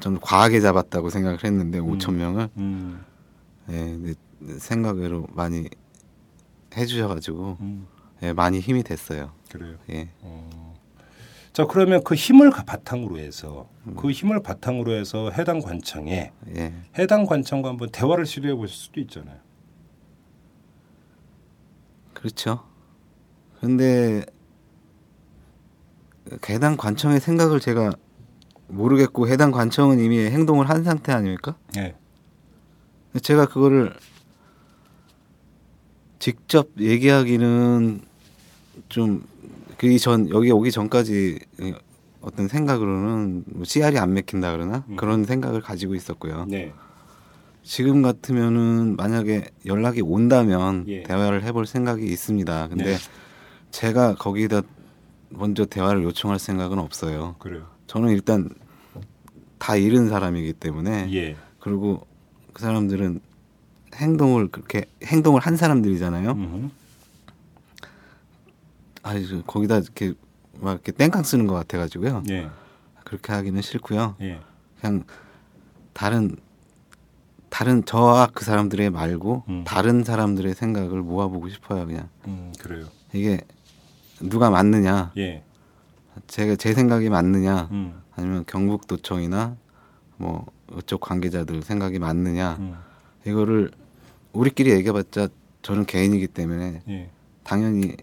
[0.00, 3.02] 저는 과하게 잡았다고 생각을 했는데 5천 명을 음.
[3.70, 4.14] 예,
[4.58, 5.70] 생각외로 많이
[6.76, 7.86] 해주셔가지고 음.
[8.22, 9.32] 예, 많이 힘이 됐어요.
[9.50, 9.76] 그래요.
[9.88, 10.65] 예, 어.
[11.56, 16.74] 자 그러면 그 힘을 가- 바탕으로 해서 그 힘을 바탕으로 해서 해당 관청에 예.
[16.98, 19.38] 해당 관청과 한번 대화를 시도해 보실 수도 있잖아요.
[22.12, 22.62] 그렇죠.
[23.58, 24.26] 근데
[26.50, 27.90] 해당 관청의 생각을 제가
[28.68, 31.56] 모르겠고 해당 관청은 이미 행동을 한 상태 아닙니까?
[31.78, 31.94] 예.
[33.22, 33.96] 제가 그거를
[36.18, 38.02] 직접 얘기하기는
[38.90, 39.26] 좀
[39.78, 41.38] 그전 여기 오기 전까지
[42.20, 44.96] 어떤 생각으로는 뭐 씨알이 안 맥힌다 그러나 음.
[44.96, 46.46] 그런 생각을 가지고 있었고요.
[46.48, 46.72] 네.
[47.62, 51.02] 지금 같으면은 만약에 연락이 온다면 예.
[51.02, 52.68] 대화를 해볼 생각이 있습니다.
[52.68, 52.96] 근데 네.
[53.70, 54.62] 제가 거기다
[55.30, 57.34] 먼저 대화를 요청할 생각은 없어요.
[57.38, 57.66] 그래요.
[57.86, 58.48] 저는 일단
[59.58, 61.36] 다 잃은 사람이기 때문에 예.
[61.58, 62.06] 그리고
[62.52, 63.20] 그 사람들은
[63.94, 66.30] 행동을 그렇게 행동을 한 사람들이잖아요.
[66.30, 66.70] 음흠.
[69.06, 69.14] 아
[69.46, 70.14] 거기다 이렇게
[70.54, 72.24] 막 이렇게 땡깡 쓰는 것 같아가지고요.
[72.30, 72.48] 예.
[73.04, 74.16] 그렇게 하기는 싫고요.
[74.20, 74.40] 예.
[74.80, 75.04] 그냥
[75.92, 76.36] 다른
[77.48, 79.64] 다른 저와 그 사람들의 말고 음.
[79.64, 81.86] 다른 사람들의 생각을 모아보고 싶어요.
[81.86, 82.86] 그냥 음, 그래요.
[83.12, 83.40] 이게
[84.20, 85.44] 누가 맞느냐, 예.
[86.26, 88.02] 제가 제 생각이 맞느냐, 음.
[88.16, 89.56] 아니면 경북도청이나
[90.16, 92.74] 뭐 이쪽 관계자들 생각이 맞느냐 음.
[93.24, 93.70] 이거를
[94.32, 95.28] 우리끼리 얘기해봤자
[95.62, 97.10] 저는 개인이기 때문에 예.
[97.44, 97.96] 당연히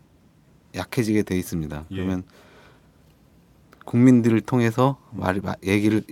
[0.76, 1.86] 약해지게 돼 있습니다.
[1.92, 1.96] 예.
[1.96, 2.24] 그러면
[3.86, 6.04] 국민들을 통해서 말 얘기를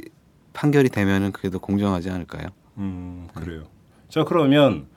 [0.54, 2.48] 판결이 되면은 그게 더 공정하지 않을까요?
[2.78, 3.64] 음, 그래요.
[4.10, 4.88] 자, 그러면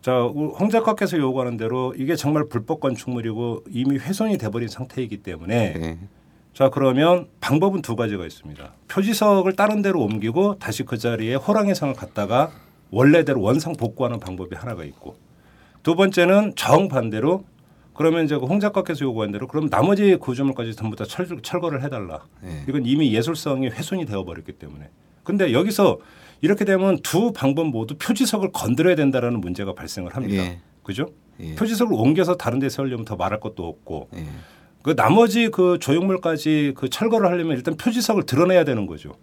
[0.00, 5.18] 자, 우- 홍 작가께서 요구하는 대로 이게 정말 불법 건축물이고 이미 훼손이 돼 버린 상태이기
[5.22, 5.98] 때문에 네.
[6.54, 8.72] 자, 그러면 방법은 두 가지가 있습니다.
[8.88, 12.50] 표지석을 다른 데로 옮기고 다시 그 자리에 호랑이 상을 갖다가
[12.90, 15.16] 원래대로 원상 복구하는 방법이 하나가 있고
[15.82, 17.44] 두 번째는 정반대로
[17.98, 22.20] 그러면 이제 그홍 작가께서 요구한 대로 그럼 나머지 구조물까지 전부 다 철, 철거를 해달라.
[22.40, 22.62] 네.
[22.68, 24.88] 이건 이미 예술성이 훼손이 되어버렸기 때문에.
[25.24, 25.98] 근데 여기서
[26.40, 30.44] 이렇게 되면 두 방법 모두 표지석을 건드려야 된다라는 문제가 발생을 합니다.
[30.44, 30.60] 예.
[30.84, 31.06] 그죠?
[31.40, 31.56] 예.
[31.56, 34.26] 표지석을 옮겨서 다른 데 세우려면 더 말할 것도 없고 예.
[34.82, 39.16] 그 나머지 그 조형물까지 그 철거를 하려면 일단 표지석을 드러내야 되는 거죠.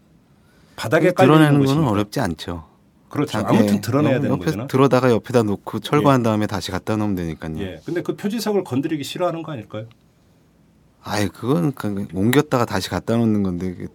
[0.75, 1.91] 바닥에 깔려 있는 드러내는 것이니까.
[1.91, 2.65] 어렵지 않죠.
[3.09, 3.31] 그렇죠.
[3.33, 3.81] 자, 아무튼 예.
[3.81, 4.67] 드러내야 옆- 되는 거잖아.
[4.67, 7.57] 들어다가 옆에다 놓고 철거한 다음에 다시 갖다 놓으면 되니까요.
[7.59, 7.81] 예.
[7.85, 9.85] 근데 그 표지석을 건드리기 싫어하는 거 아닐까요?
[11.03, 13.87] 아예 그건 그 옮겼다가 다시 갖다 놓는 건데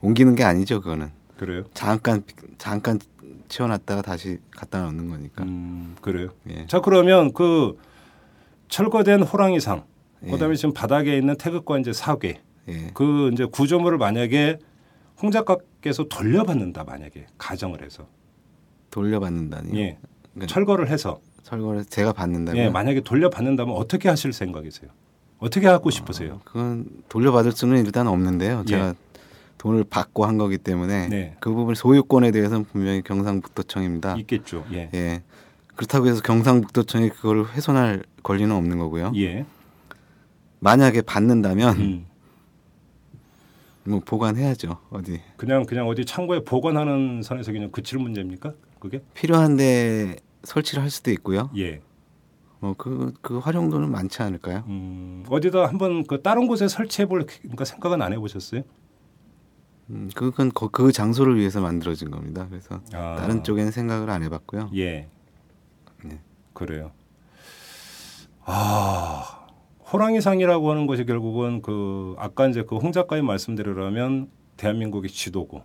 [0.00, 0.80] 옮기는 게 아니죠.
[0.80, 1.64] 그거는 그래요.
[1.72, 2.22] 잠깐
[2.58, 2.98] 잠깐
[3.48, 5.44] 치워놨다가 다시 갖다 놓는 거니까.
[5.44, 6.28] 음, 그래요.
[6.50, 6.66] 예.
[6.66, 7.78] 자 그러면 그
[8.68, 9.84] 철거된 호랑이상,
[10.26, 10.30] 예.
[10.30, 12.90] 그다음에 지금 바닥에 있는 태극과 이제 사괴, 예.
[12.92, 14.58] 그 이제 구조물을 만약에
[15.22, 18.06] 홍 작가께서 돌려받는다 만약에 가정을 해서
[18.98, 19.78] 돌려받는다니.
[19.78, 19.98] 예
[20.34, 22.64] 그러니까 철거를 해서 철거를 제가 받는다면.
[22.64, 24.90] 예 만약에 돌려받는다면 어떻게 하실 생각이세요?
[25.38, 26.40] 어떻게 하고 싶으세요?
[26.44, 28.64] 그건 돌려받을 수는 일단 없는데요.
[28.66, 28.70] 예.
[28.70, 28.94] 제가
[29.56, 31.36] 돈을 받고 한 거기 때문에 네.
[31.40, 34.16] 그 부분 소유권에 대해서는 분명히 경상북도청입니다.
[34.16, 34.64] 있겠죠.
[34.72, 34.90] 예.
[34.94, 35.22] 예.
[35.76, 39.12] 그렇다고 해서 경상북도청이 그걸 훼손할 권리는 없는 거고요.
[39.16, 39.46] 예.
[40.58, 42.06] 만약에 받는다면 음.
[43.84, 44.78] 뭐 보관해야죠.
[44.90, 48.52] 어디 그냥 그냥 어디 창고에 보관하는 선에서 그냥 그칠 문제입니까?
[48.80, 49.02] 그게?
[49.14, 51.50] 필요한데 설치를 할 수도 있고요.
[51.56, 51.80] 예.
[52.60, 54.64] 뭐그그 활용도는 많지 않을까요?
[54.66, 58.62] 음, 어디다 한번 그 다른 곳에 설치해 볼 그러니까 생각은 안 해보셨어요?
[59.90, 62.46] 음, 그건 거- 그 장소를 위해서 만들어진 겁니다.
[62.50, 63.16] 그래서 아.
[63.16, 64.70] 다른 쪽에는 생각을 안 해봤고요.
[64.76, 65.08] 예.
[66.04, 66.20] 네.
[66.52, 66.90] 그래요.
[68.44, 69.46] 아,
[69.92, 75.62] 호랑이상이라고 하는 것이 결국은 그 아까 이제 그 홍 작가의 말씀대로라면 대한민국의 지도고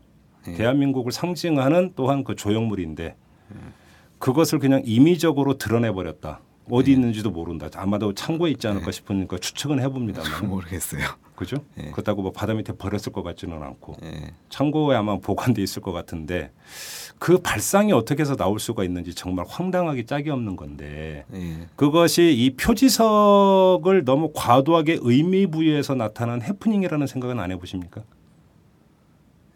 [0.47, 0.53] 예.
[0.53, 3.15] 대한민국을 상징하는 또한 그 조형물인데
[4.19, 6.39] 그것을 그냥 임의적으로 드러내 버렸다.
[6.71, 6.95] 어디 예.
[6.95, 7.67] 있는지도 모른다.
[7.75, 10.47] 아마도 창고에 있지 않을까 싶으니까 추측은 해봅니다만.
[10.47, 11.01] 모르겠어요.
[11.36, 11.58] 그죠?
[11.77, 11.91] 예.
[11.91, 14.32] 그렇다고 뭐 바다 밑에 버렸을 것 같지는 않고 예.
[14.49, 16.51] 창고에 아마 보관돼 있을 것 같은데
[17.19, 21.67] 그 발상이 어떻게 해서 나올 수가 있는지 정말 황당하기 짝이 없는 건데 예.
[21.75, 28.03] 그것이 이 표지석을 너무 과도하게 의미 부여해서 나타난 해프닝이라는 생각은 안 해보십니까?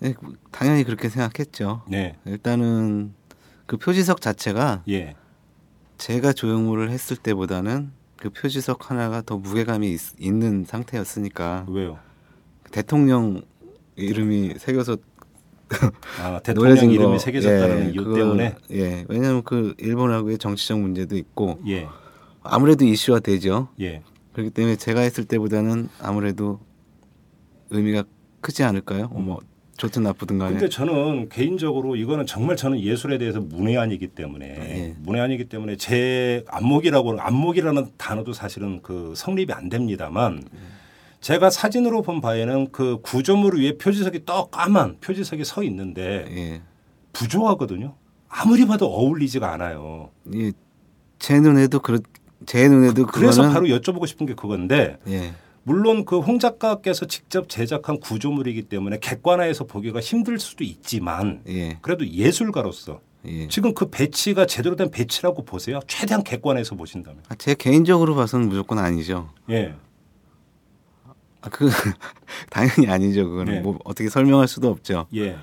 [0.03, 0.13] 예,
[0.51, 1.83] 당연히 그렇게 생각했죠.
[1.87, 3.13] 네, 일단은
[3.65, 5.15] 그 표지석 자체가 예,
[5.97, 11.65] 제가 조형물을 했을 때보다는 그 표지석 하나가 더 무게감이 있, 는 상태였으니까.
[11.69, 11.97] 왜요?
[12.71, 13.41] 대통령
[13.95, 14.97] 이름이 새겨서
[16.21, 18.55] 아, 대통령 이름이 거, 새겨졌다는 예, 이유 그거- 때문에?
[18.71, 21.87] 예 왜냐하면 그 일본하고의 정치적 문제도 있고 예,
[22.43, 23.69] 아무래도 이슈화 되죠.
[23.79, 26.59] 예, 그렇기 때문에 제가 했을 때보다는 아무래도
[27.71, 28.03] 의미가
[28.41, 29.07] 크지 않을까요?
[29.09, 29.39] 뭐
[29.77, 34.95] 좋든 나쁘든 간에 근데 저는 개인적으로 이거는 정말 저는 예술에 대해서 문외한이기 때문에 예.
[34.99, 40.43] 문외한이기 때문에 제 안목이라고 안목이라는 단어도 사실은 그 성립이 안 됩니다만
[41.21, 46.61] 제가 사진으로 본 바에는 그 구조물 위에 표지석이 떡 까만 표지석이 서 있는데 예.
[47.13, 47.93] 부조하거든요.
[48.29, 50.09] 아무리 봐도 어울리지가 않아요.
[50.35, 50.51] 예,
[51.19, 51.99] 제 눈에도 그렇
[52.45, 55.33] 제 눈에도 그래서 그거는 바로 여쭤보고 싶은 게 그건데 예.
[55.67, 61.77] 물론 그 홍 작가께서 직접 제작한 구조물이기 때문에 객관화해서 보기가 힘들 수도 있지만 예.
[61.81, 63.49] 그래도 예술가로서 예.
[63.49, 65.81] 지금 그 배치가 제대로 된 배치라고 보세요.
[65.85, 67.21] 최대한 객관해서 보신다면.
[67.27, 69.29] 아, 제 개인적으로 봐서는 무조건 아니죠.
[69.49, 69.75] 예.
[71.41, 71.67] 아, 그
[72.49, 73.27] 당연히 아니죠.
[73.29, 73.59] 그거는 네.
[73.59, 75.07] 뭐 어떻게 설명할 수도 없죠.
[75.15, 75.35] 예.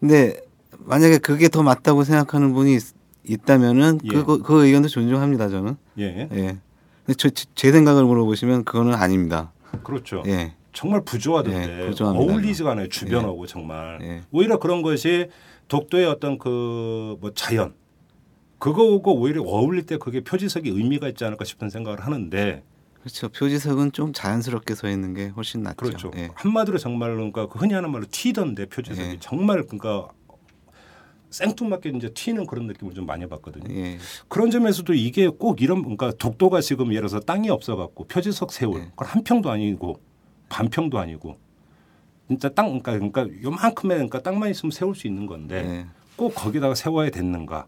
[0.00, 0.40] 근데
[0.78, 4.08] 만약에 그게 더 맞다고 생각하는 분이 있- 있다면은 예.
[4.08, 5.76] 그거 그 의견도 존중합니다 저는.
[5.98, 6.28] 예.
[6.32, 6.56] 예.
[7.18, 9.52] 저, 제 생각을 물어보시면 그거는 아닙니다.
[9.82, 10.22] 그렇죠.
[10.26, 10.54] 예.
[10.72, 14.22] 정말 부조하던데 예, 어울리지가 않아요 주변하고 정말 예.
[14.32, 15.28] 오히려 그런 것이
[15.68, 17.74] 독도의 어떤 그 뭐 자연
[18.58, 22.62] 그거하고 오히려 어울릴 때 그게 표지석이 의미가 있지 않을까 싶은 생각을 하는데
[23.00, 23.28] 그렇죠.
[23.28, 25.76] 표지석은 좀 자연스럽게 서 있는 게 훨씬 낫죠.
[25.76, 26.30] 그렇죠 예.
[26.34, 29.16] 한마디로 정말로 그러니까 그 흔히 하는 말로 튀던데 표지석이 예.
[29.20, 30.08] 정말 그러니까
[31.34, 33.74] 생뚱맞게 이제 튀는 그런 느낌을 좀 많이 받거든요.
[33.74, 33.98] 예.
[34.28, 38.80] 그런 점에서도 이게 꼭 이런 그러니까 독도가 지금 예를 들어서 땅이 없어 갖고 표지석 세울
[38.80, 38.86] 네.
[38.90, 39.98] 그건 한 평도 아니고
[40.48, 41.36] 반 평도 아니고
[42.28, 45.86] 진짜 땅 그러니까 그러니까 요만큼의 그러니까 땅만 있으면 세울 수 있는 건데 예.
[46.14, 47.66] 꼭 거기다가 세워야 됐는가?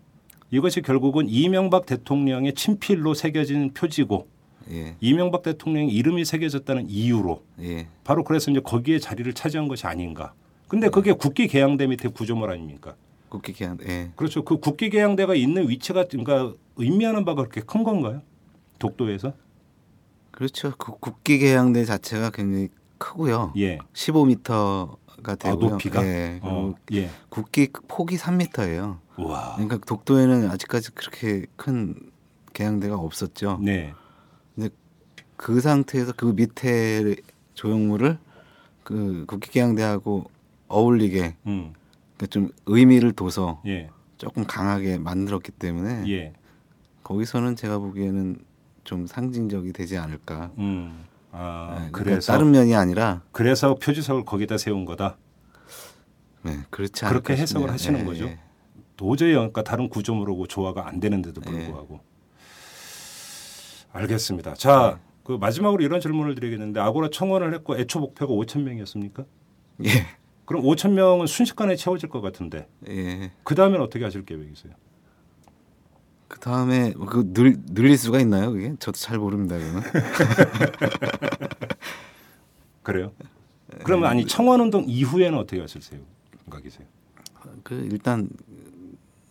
[0.52, 4.28] 이것이 결국은 이명박 대통령의 친필로 새겨진 표지고
[4.70, 4.94] 예.
[5.00, 7.88] 이명박 대통령의 이름이 새겨졌다는 이유로 예.
[8.04, 10.34] 바로 그래서 이제 거기에 자리를 차지한 것이 아닌가.
[10.68, 12.94] 근데 그게 국기 개양대 밑에 구조물 아닙니까?
[13.28, 14.10] 국기 기한 예.
[14.16, 14.44] 그렇죠.
[14.44, 18.22] 그 국기 개양대가 있는 위치가 그러니까 의미하는 바가 그렇게 큰 건가요?
[18.78, 19.32] 독도에서?
[20.30, 20.72] 그렇죠.
[20.76, 22.68] 그 국기 개양대 자체가 굉장히
[22.98, 23.52] 크고요.
[23.56, 23.78] 예.
[23.92, 25.66] 15m가 되고요.
[25.66, 26.06] 아, 높이가?
[26.06, 26.40] 예.
[26.42, 27.10] 어, 예.
[27.28, 28.98] 국기 폭이 3m예요.
[29.18, 29.54] 와.
[29.54, 31.94] 그러니까 독도에는 아직까지 그렇게 큰
[32.52, 33.58] 개양대가 없었죠.
[33.62, 33.94] 네.
[35.36, 37.16] 그 상태에서 그 밑에
[37.54, 38.18] 조형물을
[38.82, 40.30] 그 국기 개양대하고
[40.68, 41.72] 어울리게 음.
[42.16, 43.90] 그러니까 좀 의미를 둬서 예.
[44.18, 46.32] 조금 강하게 만들었기 때문에 예.
[47.02, 48.38] 거기서는 제가 보기에는
[48.84, 50.50] 좀 상징적이 되지 않을까.
[50.58, 51.04] 음.
[51.32, 55.18] 아, 네, 그러니까 그래서 다른 면이 아니라 그래서 표지석을 거기다 세운 거다.
[56.42, 57.70] 네, 그렇지 그렇게 해석을.
[57.70, 58.24] 하시는 예, 거죠?
[58.26, 58.38] 예.
[58.96, 61.50] 도저히 그러니까 다른 구조물하고 조화가 안 되는데도 예.
[61.50, 62.00] 불구하고.
[63.92, 64.54] 알겠습니다.
[64.54, 65.02] 자, 네.
[65.24, 69.24] 그 마지막으로 이런 질문을 드리겠는데 아고라 청원을 했고 애초 목표가 5천 명이었습니까?
[69.84, 69.88] 예.
[70.46, 73.32] 그럼 5천 명은 순식간에 채워질 것 같은데 예.
[73.42, 74.72] 그 다음엔 어떻게 하실 계획이세요?
[76.28, 78.52] 그 다음에 그 늘, 늘릴 수가 있나요?
[78.52, 79.58] 그게 저도 잘 모릅니다.
[79.58, 79.82] 그거는.
[82.82, 83.12] 그래요?
[83.84, 86.86] 그러면 아니 청원 운동 이후에는 어떻게 하실 생각이세요?
[87.62, 88.28] 그 일단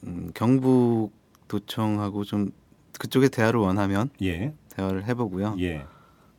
[0.05, 1.11] 음, 경북
[1.47, 2.51] 도청하고 좀
[2.99, 5.55] 그쪽에 대화를 원하면 예, 대화를 해보고요.
[5.59, 5.86] 예,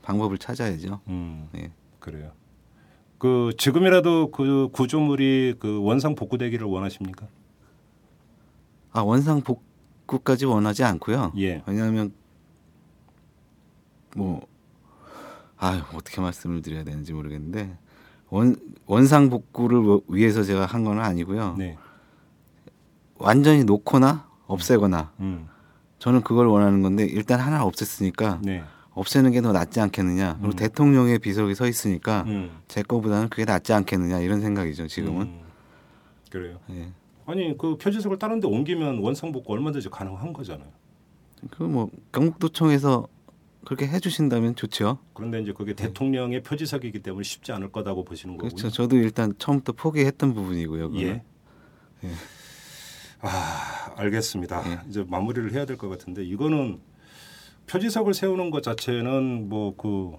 [0.02, 1.00] 방법을 찾아야죠.
[1.08, 1.70] 음, 예.
[1.98, 2.32] 그래요.
[3.18, 7.26] 그 지금이라도 그 구조물이 그 원상 복구되기를 원하십니까?
[8.92, 11.32] 아 원상 복구까지 원하지 않고요.
[11.38, 11.62] 예.
[11.66, 12.12] 왜냐하면
[14.16, 14.36] 뭐아
[15.94, 17.76] 어떻게 말씀을 드려야 되는지 모르겠는데
[18.30, 18.56] 원
[18.86, 21.54] 원상 복구를 위해서 제가 한 건 아니고요.
[21.58, 21.76] 네,
[23.18, 25.48] 완전히 놓거나 없애거나 음,
[25.98, 28.62] 저는 그걸 원하는 건데 일단 하나 없앴으니까 네,
[28.96, 30.38] 없애는 게 더 낫지 않겠느냐.
[30.40, 30.56] 그리고 음.
[30.56, 35.22] 대통령의 비석이 서 있으니까 음, 제 거보다는 그게 낫지 않겠느냐 이런 생각이죠 지금은.
[35.26, 35.40] 음,
[36.30, 36.58] 그래요.
[36.70, 36.88] 예.
[37.26, 40.68] 아니 그 표지석을 다른 데 옮기면 원상 복구 얼마든지 가능한 거잖아요.
[41.50, 43.06] 그 뭐 경북도청에서
[43.66, 44.98] 그렇게 해주신다면 좋죠.
[45.12, 48.48] 그런데 이제 그게 대통령의 표지석이기 때문에 쉽지 않을 거다고 보시는 거고요.
[48.48, 48.54] 네.
[48.56, 48.70] 그렇죠.
[48.74, 50.92] 저도 일단 처음부터 포기했던 부분이고요.
[51.00, 51.22] 예.
[52.04, 52.10] 예.
[53.20, 54.62] 아, 알겠습니다.
[54.70, 54.80] 예.
[54.88, 56.80] 이제 마무리를 해야 될 것 같은데 이거는
[57.66, 60.12] 표지석을 세우는 것 자체는 뭐 그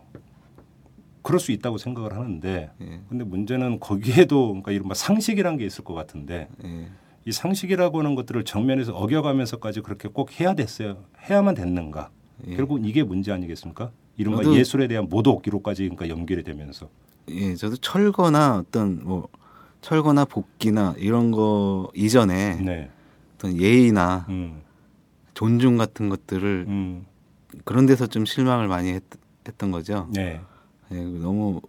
[1.21, 3.01] 그럴 수 있다고 생각을 하는데 예.
[3.09, 6.87] 근데 문제는 거기에도 그러니까 이른바 상식이란 게 있을 것 같은데 예.
[7.25, 11.03] 이 상식이라고 하는 것들을 정면에서 어겨가면서까지 그렇게 꼭 해야 됐어요.
[11.29, 12.11] 해야만 됐는가?
[12.47, 12.55] 예.
[12.55, 13.91] 결국 이게 문제 아니겠습니까?
[14.15, 16.87] 이른바 저도- 예술에 대한 모독 이로까지 그러니까 연결이 되면서
[17.29, 19.27] 예, 저도 철거나 어떤 뭐
[19.81, 22.89] 철거나 복귀나 이런 거 이전에 네,
[23.35, 24.61] 어떤 예의나 음,
[25.33, 27.05] 존중 같은 것들을 음,
[27.63, 29.03] 그런 데서 좀 실망을 많이 했,
[29.57, 30.09] 던 거죠.
[30.11, 30.41] 네,
[30.91, 31.61] 예, 너무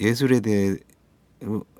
[0.00, 0.74] 예술에 대해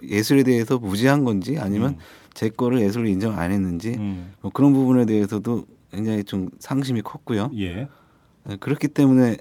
[0.03, 1.99] 예술에 대해서 무지한 건지 아니면 음.
[2.33, 7.51] 제 거를 예술로 인정 안 했는지 음, 뭐 그런 부분에 대해서도 굉장히 좀 상심이 컸고요.
[7.57, 7.89] 예,
[8.49, 9.39] 예, 그렇기 때문에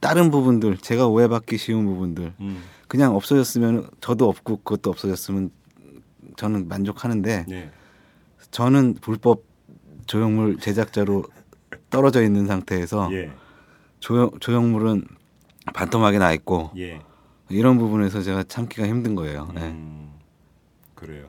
[0.00, 5.50] 다른 부분들 제가 오해받기 쉬운 부분들 음, 그냥 없어졌으면 저도 없고 그것도 없어졌으면
[6.36, 7.70] 저는 만족하는데 네,
[8.50, 9.42] 저는 불법
[10.06, 11.24] 조형물 제작자로
[11.94, 13.30] 떨어져 있는 상태에서 예,
[14.00, 15.04] 조형, 조형물은
[15.72, 16.98] 반토막이 나 있고 예.
[17.48, 19.48] 이런 부분에서 제가 참기가 힘든 거예요.
[19.54, 19.62] 네.
[19.62, 20.12] 음,
[20.96, 21.28] 그래요.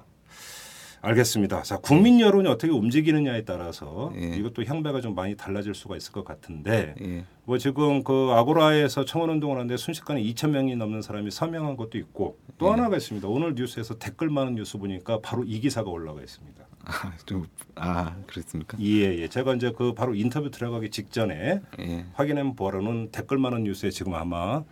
[1.01, 1.61] 알겠습니다.
[1.61, 4.35] 자, 국민 여론이 어떻게 움직이느냐에 따라서 예.
[4.37, 7.25] 이것도 향배가 좀 많이 달라질 수가 있을 것 같은데 예.
[7.43, 12.39] 뭐 지금 그 아고라에서 청원 운동을 하는데 순식간에 2천 명이 넘는 사람이 서명한 것도 있고
[12.57, 12.71] 또 예.
[12.71, 13.27] 하나가 있습니다.
[13.27, 16.64] 오늘 뉴스에서 댓글 많은 뉴스 보니까 바로 이 기사가 올라가 있습니다.
[16.85, 18.77] 아, 좀, 아, 그렇습니까?
[18.79, 19.27] 예, 예.
[19.27, 22.05] 제가 이제 그 바로 인터뷰 들어가기 직전에 예.
[22.13, 24.63] 확인해 보라는 댓글 많은 뉴스에 지금 아마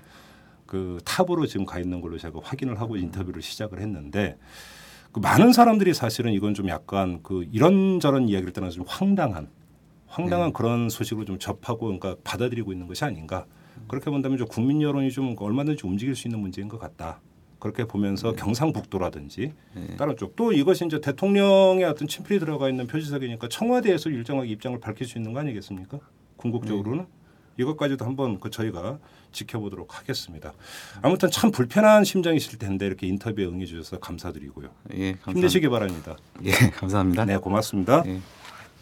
[0.66, 4.38] 그 탑으로 지금 가 있는 걸로 제가 확인을 하고 인터뷰를 시작을 했는데
[5.12, 9.50] 그 많은 사람들이 사실은 이건 좀 약간 그 이런저런 이야기를 떠나서 좀 황당한
[10.08, 10.54] 황당한 네.
[10.54, 13.46] 그런 소식으로 좀 접하고 그러니까 받아들이고 있는 것이 아닌가
[13.88, 17.20] 그렇게 본다면 좀 국민 여론이 좀 얼마든지 움직일 수 있는 문제인 것 같다.
[17.64, 18.36] 그렇게 보면서 네.
[18.36, 19.54] 경상북도라든지
[19.98, 25.08] 다른 쪽 또 이것이 이제 대통령의 어떤 친필이 들어가 있는 표지석이니까 청와대에서 일정하게 입장을 밝힐
[25.08, 26.00] 수 있는 거 아니겠습니까?
[26.36, 27.06] 궁극적으로는
[27.58, 28.98] 이것까지도 한번 그 저희가
[29.32, 30.52] 지켜보도록 하겠습니다.
[31.02, 34.68] 아무튼 참 불편한 심정이실 텐데 이렇게 인터뷰에 응해 주셔서 감사드리고요.
[34.96, 35.32] 예, 감사합니다.
[35.32, 36.18] 힘내시기 바랍니다.
[36.44, 37.24] 예, 감사합니다.
[37.26, 38.04] 네, 고맙습니다.
[38.08, 38.20] 예.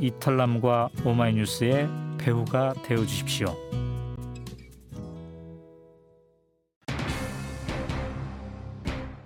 [0.00, 1.88] 이털남과 오마이뉴스의
[2.18, 3.56] 배우가 되어 주십시오.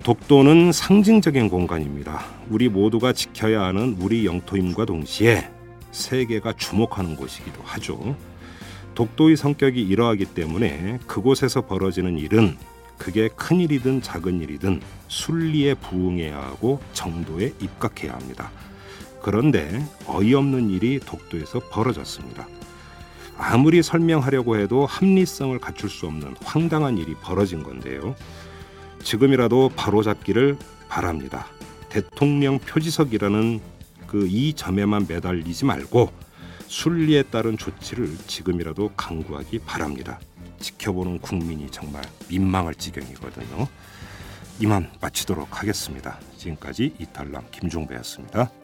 [0.03, 2.25] 독도는 상징적인 공간입니다.
[2.51, 5.49] 우리 모두가 지켜야 하는 우리 영토임과 동시에
[5.93, 8.17] 세계가 주목하는 곳이기도 하죠.
[8.95, 12.57] 독도의 성격이 이러하기 때문에 그곳에서 벌어지는 일은
[12.99, 18.51] 그게 큰 일이든 작은 일이든 순리에 부응해야 하고 정도에 입각해야 합니다.
[19.23, 22.47] 그런데 어이없는 일이 독도에서 벌어졌습니다.
[23.37, 28.15] 아무리 설명하려고 해도 합리성을 갖출 수 없는 황당한 일이 벌어진 건데요.
[29.03, 30.59] 지금이라도 바로잡기를
[30.89, 31.47] 바랍니다.
[31.89, 33.61] 대통령 표지석이라는
[34.13, 36.13] 그 이 점에만 매달리지 말고
[36.67, 40.21] 순리에 따른 조치를 지금이라도 강구하기 바랍니다.
[40.61, 43.67] 지켜보는 국민이 정말 민망할 지경이거든요.
[44.61, 46.21] 이만 마치도록 하겠습니다.
[46.37, 48.62] 지금까지 이탈남 김종배였습니다.